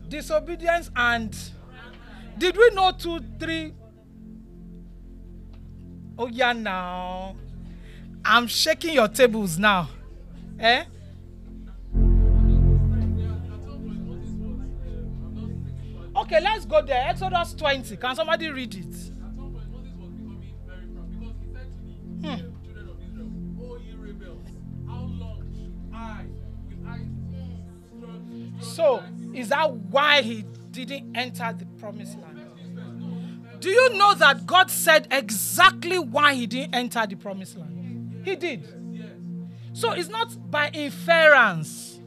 [0.08, 1.36] Disobedience and
[2.38, 3.72] did we know two, three?
[6.18, 7.36] Oh yeah, now
[8.24, 9.88] I'm shaking your tables now.
[10.58, 10.84] Eh?
[16.16, 17.06] Okay, let's go there.
[17.08, 17.96] Exodus 20.
[17.96, 19.19] Can somebody read it?
[28.80, 29.02] So,
[29.34, 33.60] is that why he didn't enter the promised land?
[33.60, 38.22] Do you know that God said exactly why he didn't enter the promised land?
[38.24, 38.66] He did.
[39.74, 42.00] So, it's not by inference.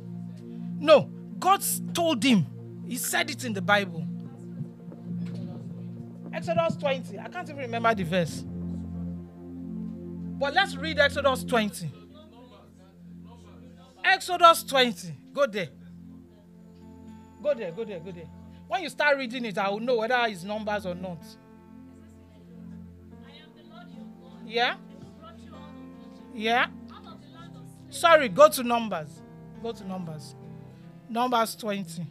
[0.79, 1.63] No, God
[1.93, 2.47] told him.
[2.87, 4.03] He said it in the Bible.
[6.33, 7.19] Exodus 20.
[7.19, 8.43] I can't even remember the verse.
[10.39, 11.91] But let's read Exodus 20.
[14.03, 15.13] Exodus 20.
[15.33, 15.69] Go there.
[17.43, 18.27] Go there, go there, go there.
[18.69, 21.19] When you start reading it, I will know whether it's numbers or not.
[24.45, 24.77] Yeah?
[26.33, 26.67] Yeah?
[27.89, 29.09] Sorry, go to numbers.
[29.61, 30.35] Go to numbers.
[31.09, 32.07] Numbers 20.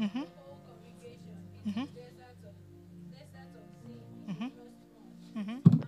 [0.00, 0.22] Mm-hmm.
[1.68, 1.99] Mm-hmm.
[5.34, 5.79] Mm -hmm.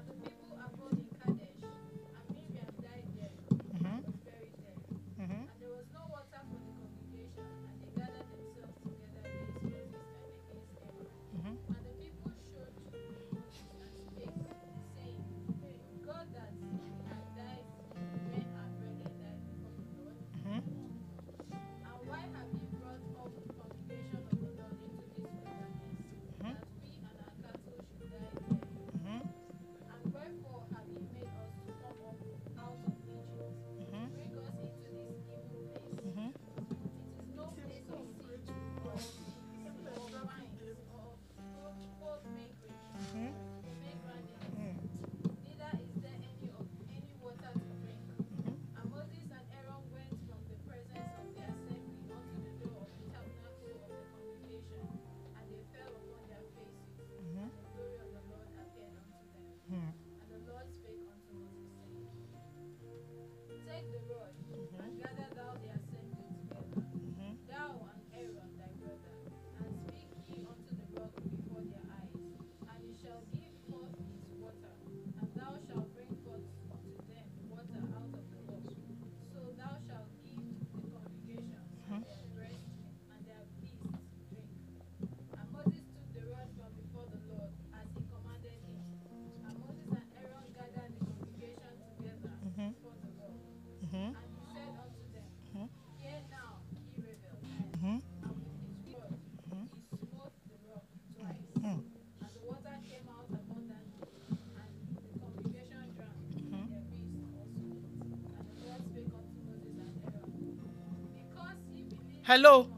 [112.22, 112.68] Hello.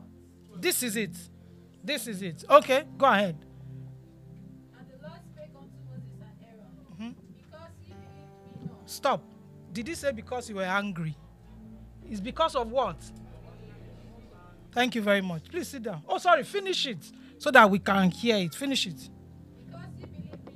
[0.57, 1.17] This is it.
[1.83, 2.45] This is it.
[2.49, 3.37] Okay, go ahead.
[4.79, 6.45] And the Lord spake unto Moses and
[7.01, 7.15] Aaron, Mhm.
[7.37, 9.23] Because ye believed me not, Stop.
[9.73, 11.17] Did he say because you were angry?
[12.09, 12.97] It's because of what?
[14.73, 15.49] Thank you very much.
[15.51, 16.03] Please sit down.
[16.09, 16.43] Oh, sorry.
[16.45, 18.55] Finish it so that we can hear it.
[18.55, 19.11] Finish it.
[19.69, 20.49] because ye believed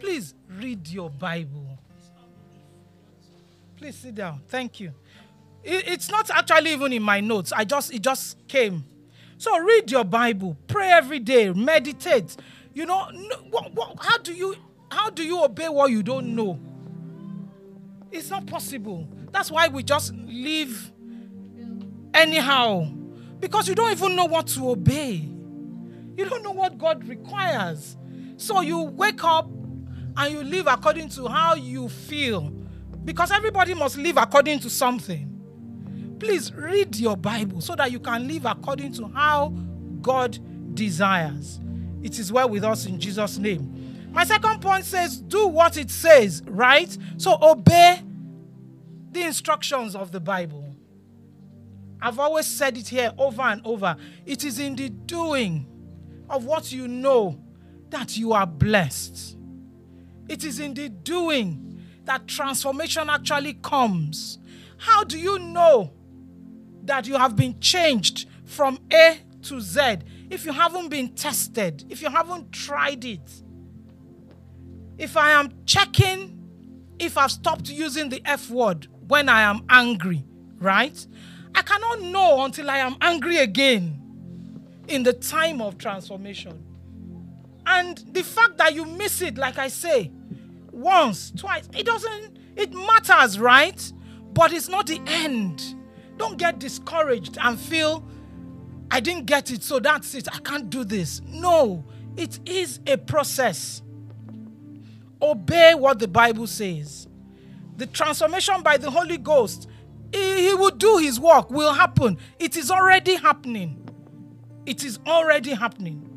[0.01, 1.79] Please read your Bible.
[3.79, 4.43] Please sit down.
[4.49, 4.93] Thank you.
[5.65, 7.53] It- it's not actually even in my notes.
[7.53, 8.85] I just it just came.
[9.39, 12.37] So read your Bible, pray every day, meditate.
[12.75, 13.07] You know,
[13.49, 14.57] what, what, how do you
[14.93, 16.61] how do you obey what you don't know?
[18.13, 19.09] It's not possible.
[19.33, 20.93] That's why we just live
[22.13, 22.93] anyhow
[23.41, 25.15] because you don't even know what to obey.
[26.15, 27.97] You don't know what God requires.
[28.39, 29.51] So you wake up
[30.17, 32.51] and you live according to how you feel.
[33.05, 36.17] Because everybody must live according to something.
[36.19, 39.49] Please read your Bible so that you can live according to how
[40.01, 40.39] God
[40.75, 41.61] desires.
[42.03, 44.09] It is well with us in Jesus' name.
[44.13, 46.97] My second point says, do what it says, right?
[47.17, 48.01] So obey
[49.11, 50.65] the instructions of the Bible.
[52.01, 53.97] I've always said it here over and over.
[54.25, 55.67] It is in the doing
[56.31, 57.41] of what you know
[57.91, 59.37] that you are blessed.
[60.29, 64.39] It is in the doing that transformation actually comes.
[64.79, 65.93] How do you know
[66.85, 69.99] that you have been changed from A to Z
[70.31, 73.43] if you haven't been tested, if you haven't tried it?
[74.99, 76.39] If I am checking
[76.99, 80.25] if I've stopped using the F word when I am angry,
[80.59, 81.07] right?
[81.55, 84.01] I cannot know until I am angry again
[84.89, 86.65] in the time of transformation.
[87.71, 90.11] And the fact that you miss it, like I say,
[90.73, 93.93] once, twice, it doesn't, it matters, right?
[94.33, 95.75] But it's not the end.
[96.17, 98.09] Don't get discouraged and feel,
[98.91, 100.35] I didn't get it, so that's it.
[100.35, 101.21] I can't do this.
[101.27, 101.85] No,
[102.17, 103.83] it is a process.
[105.21, 107.07] Obey what the Bible says.
[107.77, 109.69] The transformation by the Holy Ghost,
[110.11, 112.17] He, will do His work, will happen.
[112.39, 113.85] It is already happening.
[114.65, 116.08] It is already happening.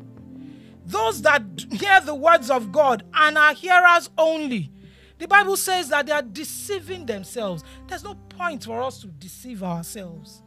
[0.92, 4.70] Those that hear the words of God and are hearers only,
[5.18, 7.64] the Bible says that they are deceiving themselves.
[7.86, 10.42] There's no point for us to deceive ourselves.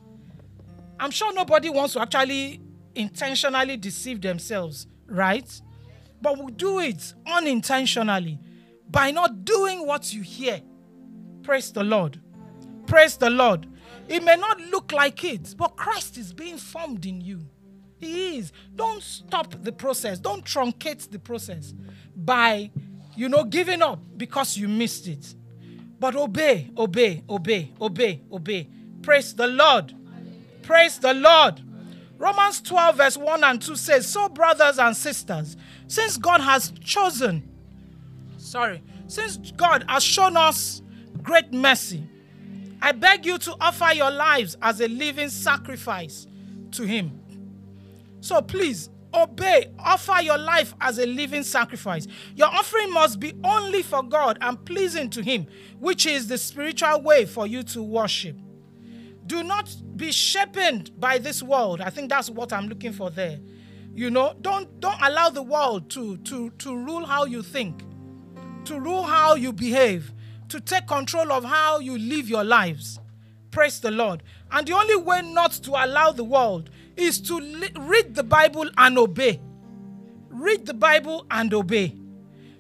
[1.00, 2.62] I'm sure nobody wants to actually
[2.94, 5.50] intentionally deceive themselves, right?
[6.22, 8.40] But we do it unintentionally
[8.88, 10.62] by not doing what you hear.
[11.42, 12.22] Praise the Lord.
[12.86, 13.66] Praise the Lord.
[14.08, 17.50] It may not look like it, but Christ is being formed in you.
[18.00, 18.52] He is.
[18.76, 20.20] Don't stop the process.
[20.20, 21.74] Don't truncate the process
[22.16, 22.72] by,
[23.16, 25.34] you know, giving up because you missed it.
[26.00, 28.70] But obey, obey, obey, obey, obey.
[29.02, 29.94] Praise the Lord.
[30.62, 31.62] Praise the Lord.
[32.18, 37.48] Romans 12, verse 1 and 2 says, So, brothers and sisters, since God has chosen,
[38.38, 40.82] sorry, since God has shown us
[41.22, 42.08] great mercy,
[42.82, 46.28] I beg you to offer your lives as a living sacrifice
[46.72, 47.20] to Him.
[48.26, 52.08] So please obey, offer your life as a living sacrifice.
[52.36, 55.46] Your offering must be only for God and pleasing to Him,
[55.78, 58.36] which is the spiritual way for you to worship.
[59.28, 61.82] Do not be shapen by this world.
[61.82, 63.40] I think that's what I'm looking for there.
[63.94, 67.84] You know, don't don't allow the world to to to rule how you think,
[68.66, 70.12] to rule how you behave,
[70.50, 73.00] to take control of how you live your lives.
[73.52, 74.24] Praise the Lord.
[74.52, 77.40] And the only way not to allow the world is to
[77.78, 79.40] read the Bible and obey.
[80.30, 81.96] Read the Bible and obey.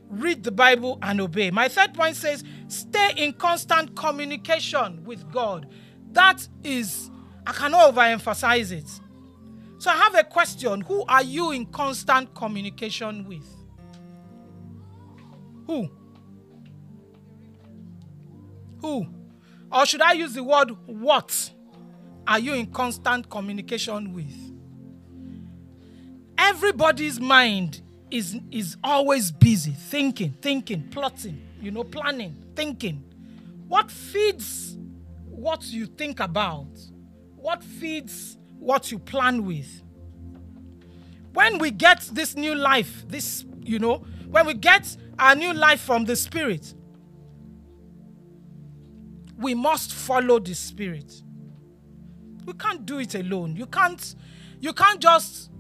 [0.10, 1.52] Read the Bible and obey.
[1.52, 5.68] My third point says stay in constant communication with God.
[6.12, 7.10] That is,
[7.46, 8.90] I cannot overemphasize it.
[9.78, 13.46] So I have a question Who are you in constant communication with?
[15.68, 15.90] Who?
[18.82, 19.08] Who?
[19.72, 21.52] Or should I use the word what
[22.28, 24.34] are you in constant communication with?
[26.38, 33.04] Everybody's mind is, is always busy thinking, thinking, plotting, you know, planning, thinking.
[33.68, 34.78] What feeds
[35.26, 36.68] what you think about?
[37.36, 39.82] What feeds what you plan with?
[41.34, 45.82] When we get this new life, this, you know, when we get our new life
[45.82, 46.74] from the Spirit,
[49.38, 51.22] we must follow the Spirit.
[52.46, 53.56] We can't do it alone.
[53.56, 54.16] You can't,
[54.60, 55.52] you can't just,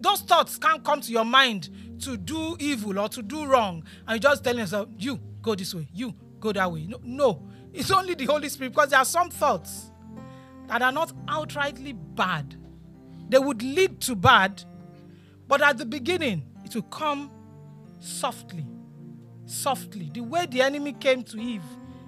[0.00, 1.68] those thoughts can't come to your mind
[2.00, 3.84] to do evil or to do wrong.
[4.06, 6.86] And you just tell yourself, you go this way, you go that way.
[6.86, 7.48] No, no.
[7.72, 9.90] It's only the Holy Spirit because there are some thoughts
[10.66, 12.56] that are not outrightly bad.
[13.28, 14.64] They would lead to bad,
[15.46, 17.30] but at the beginning, it will come
[18.00, 18.66] softly.
[19.46, 20.10] Softly.
[20.12, 21.62] The way the enemy came to Eve,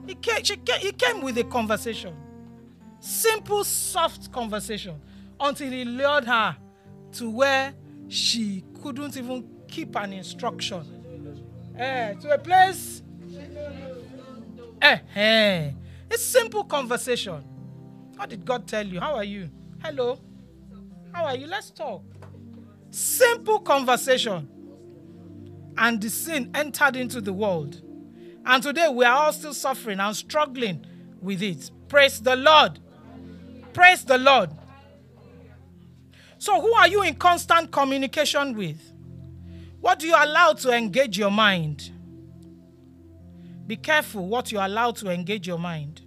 [0.07, 2.15] he came, came, he came with a conversation.
[3.03, 4.95] Simple, soft conversation
[5.41, 6.57] until he lured her
[7.11, 7.75] to where
[8.07, 11.75] she couldn't even keep an instruction.
[11.77, 13.03] Eh, to a place.
[14.81, 15.73] Eh, eh.
[16.09, 17.43] A simple conversation.
[18.15, 19.01] What did God tell you?
[19.01, 19.51] How are you?
[19.83, 20.21] Hello.
[21.11, 21.49] How are you?
[21.49, 22.05] Let's talk.
[22.93, 24.49] Simple conversation.
[25.77, 27.83] And the sin entered into the world.
[28.47, 30.87] And today we are all still suffering and struggling
[31.21, 31.69] with it.
[31.89, 32.79] Praise the Lord.
[33.73, 34.51] Praise the Lord.
[36.39, 38.81] So, who are you in constant communication with?
[39.81, 41.91] What do you allow to engage your mind?
[43.67, 46.03] Be careful what you allow to engage your mind.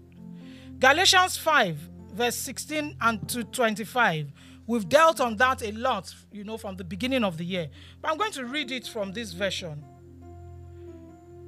[0.80, 1.78] Galatians 5,
[2.13, 4.32] verse 16 and to 25.
[4.68, 7.70] We've dealt on that a lot, you know, from the beginning of the year.
[8.01, 9.84] But I'm going to read it from this version.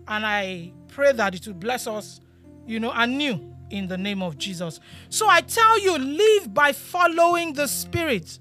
[0.08, 2.22] And I pray that it will bless us,
[2.66, 4.80] you know, anew in the name of Jesus.
[5.10, 8.40] So I tell you, live by following the Spirit.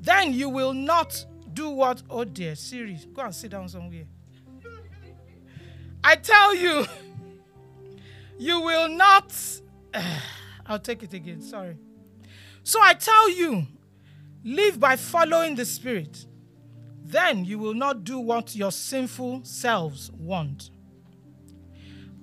[0.00, 2.02] Then you will not do what?
[2.08, 4.04] Oh dear, Siri, go and sit down somewhere.
[6.04, 6.86] I tell you,
[8.38, 9.34] you will not.
[10.66, 11.76] I'll take it again, sorry.
[12.62, 13.66] So I tell you,
[14.44, 16.26] live by following the Spirit.
[17.04, 20.70] Then you will not do what your sinful selves want.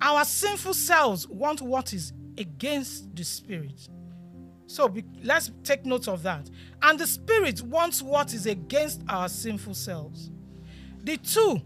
[0.00, 3.88] Our sinful selves want what is against the Spirit.
[4.66, 6.50] So be, let's take note of that.
[6.82, 10.30] And the Spirit wants what is against our sinful selves.
[11.04, 11.62] The two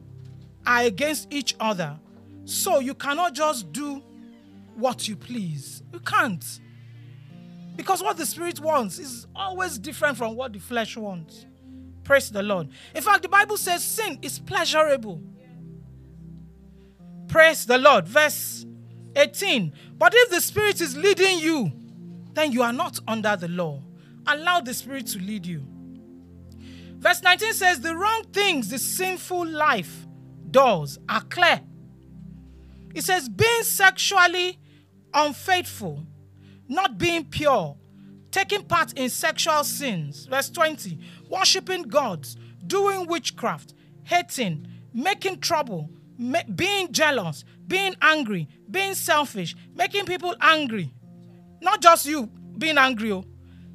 [0.66, 1.98] are against each other.
[2.44, 4.02] So you cannot just do
[4.74, 5.82] what you please.
[5.92, 6.60] You can't.
[7.76, 11.46] Because what the Spirit wants is always different from what the flesh wants.
[12.04, 12.68] Praise the Lord.
[12.94, 15.22] In fact, the Bible says sin is pleasurable.
[17.30, 18.08] Praise the Lord.
[18.08, 18.66] Verse
[19.14, 19.72] 18.
[19.96, 21.70] But if the Spirit is leading you,
[22.32, 23.80] then you are not under the law.
[24.26, 25.64] Allow the Spirit to lead you.
[26.98, 30.08] Verse 19 says, The wrong things the sinful life
[30.50, 31.60] does are clear.
[32.96, 34.58] It says, being sexually
[35.14, 36.04] unfaithful,
[36.66, 37.76] not being pure,
[38.32, 40.26] taking part in sexual sins.
[40.26, 45.88] Verse 20, worshiping gods, doing witchcraft, hating, making trouble,
[46.54, 50.92] being jealous, being angry, being selfish, making people angry.
[51.62, 53.24] Not just you being angry, oh,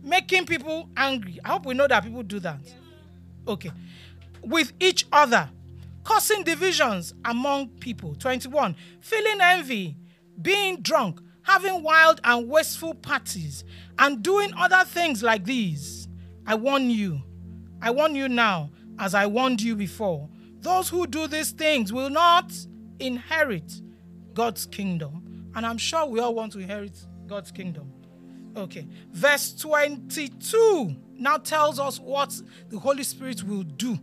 [0.04, 1.39] making people angry.
[1.43, 2.62] I hope we know that people do that.
[3.48, 3.72] Okay.
[4.43, 5.50] With each other,
[6.04, 8.16] causing divisions among people.
[8.16, 8.76] 21.
[9.02, 9.98] Feeling envy,
[10.41, 13.64] being drunk, having wild and wasteful parties,
[13.98, 16.08] and doing other things like these.
[16.46, 17.22] I warn you.
[17.82, 18.70] I warn you now,
[19.00, 20.30] as I warned you before.
[20.66, 22.51] Those who do these things will not
[22.99, 23.72] inherit
[24.34, 25.51] God's kingdom.
[25.55, 26.97] And I'm sure we all want to inherit
[27.28, 27.93] God's kingdom.
[28.57, 28.88] Okay.
[29.11, 33.99] Verse 22 now tells us what the Holy Spirit will do.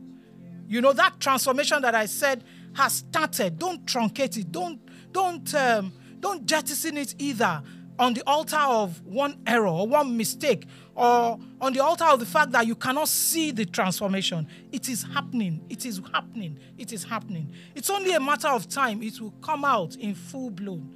[0.68, 2.44] You know, that transformation that I said
[2.76, 3.58] has started.
[3.58, 4.52] Don't truncate it.
[4.52, 4.78] Don't,
[5.10, 7.60] don't, um, don't jettison it either
[7.99, 12.26] on the altar of one error or one mistake or on the altar of the
[12.26, 14.47] fact that you cannot see the transformation.
[14.72, 15.64] It is happening.
[15.68, 16.59] It is happening.
[16.78, 17.53] It is happening.
[17.74, 19.03] It's only a matter of time.
[19.03, 20.95] It will come out in full blown.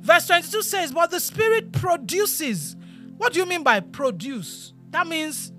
[0.00, 2.76] Verse 22 says, But the Spirit produces.
[3.16, 4.72] What do you mean by produce?
[4.90, 5.52] That means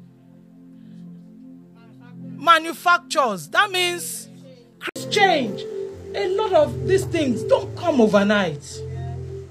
[2.17, 3.49] manufactures.
[3.49, 4.29] That means
[5.11, 5.61] change.
[6.15, 8.81] A lot of these things don't come overnight.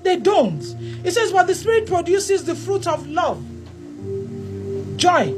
[0.03, 0.63] They don't.
[1.05, 3.43] It says, But the Spirit produces the fruit of love,
[4.97, 5.35] joy,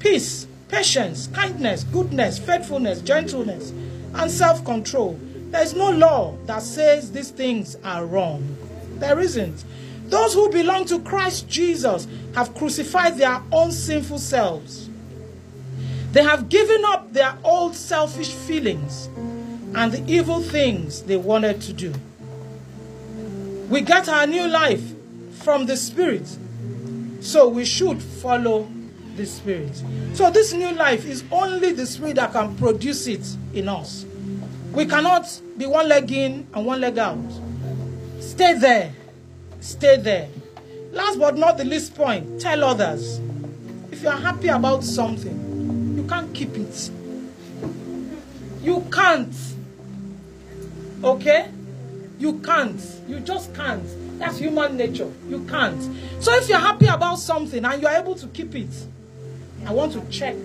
[0.00, 3.70] peace, patience, kindness, goodness, faithfulness, gentleness,
[4.14, 5.18] and self control.
[5.50, 8.56] There is no law that says these things are wrong.
[8.94, 9.64] There isn't.
[10.06, 14.88] Those who belong to Christ Jesus have crucified their own sinful selves.
[16.12, 19.08] They have given up their old selfish feelings
[19.74, 21.94] and the evil things they wanted to do.
[23.72, 24.82] We get our new life
[25.42, 26.28] from the Spirit,
[27.20, 28.68] so we should follow
[29.16, 29.82] the Spirit.
[30.12, 34.04] So, this new life is only the Spirit that can produce it in us.
[34.74, 37.16] We cannot be one leg in and one leg out.
[38.20, 38.92] Stay there.
[39.60, 40.28] Stay there.
[40.90, 43.22] Last but not the least point, tell others.
[43.90, 46.90] If you are happy about something, you can't keep it.
[48.60, 49.34] You can't.
[51.02, 51.48] Okay?
[52.22, 52.80] You can't.
[53.08, 53.82] You just can't.
[54.20, 55.10] That's human nature.
[55.28, 55.82] You can't.
[56.22, 58.70] So if you're happy about something and you're able to keep it,
[59.66, 60.36] I want to check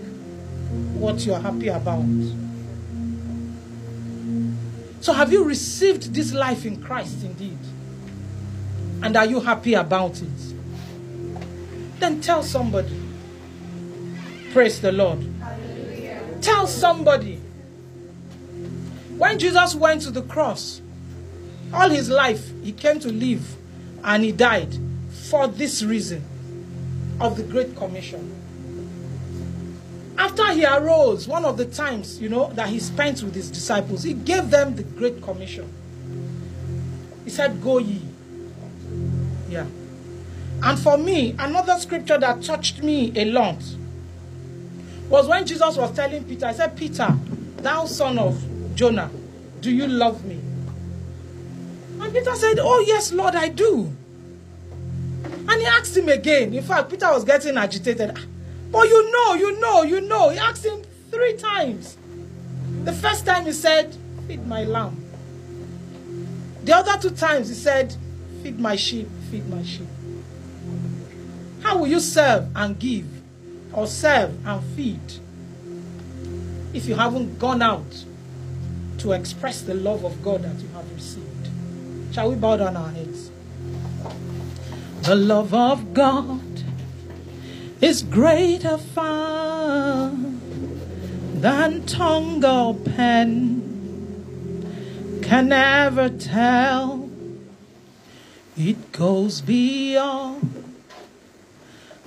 [0.95, 2.03] what you're happy about.
[5.01, 7.59] So have you received this life in Christ indeed?
[9.03, 10.53] And are you happy about it?
[11.99, 12.99] Then tell somebody.
[14.51, 15.23] Praise the Lord.
[16.41, 17.39] Tell somebody.
[19.19, 20.81] When Jesus went to the cross,
[21.73, 23.55] all his life he came to live
[24.03, 24.75] and he died
[25.29, 26.23] for this reason
[27.19, 28.33] of the Great Commission.
[30.17, 34.03] After he arose, one of the times, you know, that he spent with his disciples,
[34.03, 35.71] he gave them the Great Commission.
[37.23, 38.01] He said, Go ye.
[39.49, 39.65] Yeah.
[40.63, 43.57] And for me, another scripture that touched me a lot
[45.09, 47.15] was when Jesus was telling Peter, I said, Peter,
[47.57, 48.43] thou son of
[48.75, 49.11] Jonah,
[49.61, 50.41] do you love me?
[51.99, 53.91] And Peter said, Oh, yes, Lord, I do.
[55.49, 56.53] And he asked him again.
[56.53, 58.11] In fact, Peter was getting agitated.
[58.15, 58.21] "Ah,
[58.71, 60.29] But you know, you know, you know.
[60.29, 61.97] He asked him three times.
[62.83, 63.95] The first time he said,
[64.27, 65.03] Feed my lamb.
[66.63, 67.95] The other two times he said,
[68.43, 69.87] Feed my sheep, feed my sheep.
[71.61, 73.05] How will you serve and give,
[73.73, 74.99] or serve and feed,
[76.73, 78.03] if you haven't gone out
[78.99, 81.36] to express the love of God that you have received?
[82.11, 83.31] Shall we bow down our heads?
[85.01, 86.41] The love of God
[87.79, 90.11] is greater far
[91.33, 93.67] than tongue or pen
[95.21, 97.09] can ever tell.
[98.57, 100.81] It goes beyond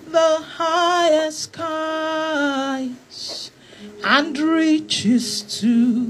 [0.09, 2.91] the highest skies
[4.05, 6.05] and reaches to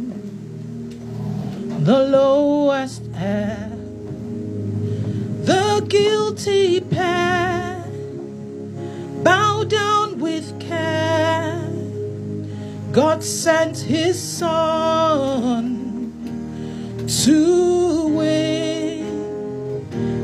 [1.80, 3.79] the lowest air.
[5.90, 7.84] Guilty pair
[9.24, 11.60] bow down with care.
[12.92, 15.66] God sent his son
[17.24, 19.02] to win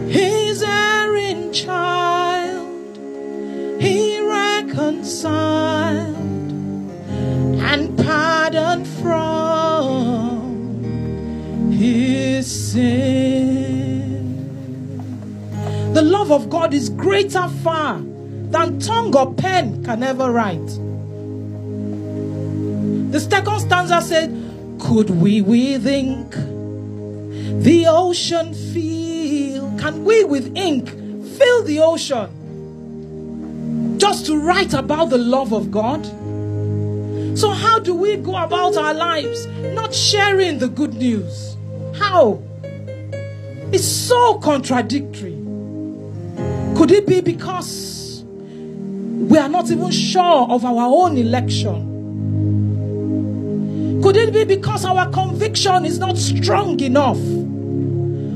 [0.09, 2.97] his erring child.
[3.81, 6.15] He reconciled
[7.71, 10.83] and pardoned from
[11.73, 13.56] his sin.
[15.97, 20.67] The love of God is greater far than tongue or pen can ever write.
[23.13, 24.29] The second stanza said,
[24.79, 26.33] Could we with ink
[27.63, 29.75] the ocean feel?
[29.79, 30.91] Can we with ink
[31.39, 32.29] fill the ocean?
[33.99, 36.05] just to write about the love of God.
[37.39, 41.57] So, how do we go about our lives not sharing the good news?
[41.95, 42.43] How?
[43.73, 45.36] It's so contradictory.
[46.77, 51.95] Could it be because we are not even sure of our own election?
[54.03, 57.17] Could it be because our conviction is not strong enough?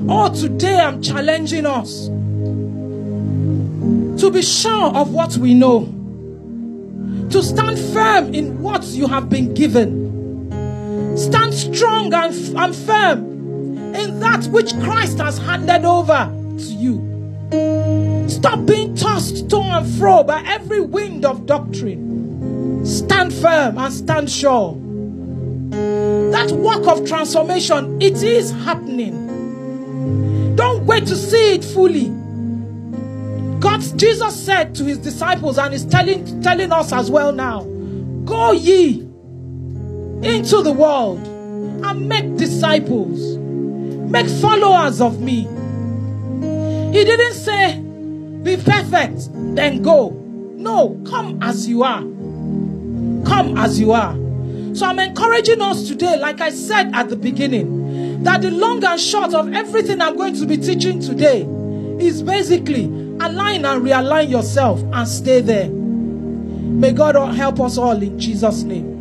[0.09, 2.07] Oh, today I'm challenging us
[4.23, 5.85] to be sure of what we know,
[7.31, 11.15] to stand firm in what you have been given.
[11.15, 18.10] Stand strong and, and firm in that which Christ has handed over to you.
[18.41, 22.87] Stop being tossed to and fro by every wind of doctrine.
[22.87, 24.73] Stand firm and stand sure.
[26.33, 30.57] That work of transformation, it is happening.
[30.57, 32.09] Don't wait to see it fully.
[33.61, 37.65] God, Jesus said to his disciples, and is telling, telling us as well now
[38.25, 39.01] Go ye
[40.23, 45.43] into the world and make disciples, make followers of me.
[46.97, 47.83] He didn't say,
[48.43, 50.11] Be perfect, then go.
[50.11, 52.01] No, come as you are.
[52.01, 54.15] Come as you are.
[54.75, 59.01] So I'm encouraging us today, like I said at the beginning, that the long and
[59.01, 61.43] short of everything I'm going to be teaching today
[61.99, 65.69] is basically align and realign yourself and stay there.
[65.69, 69.00] May God help us all in Jesus' name.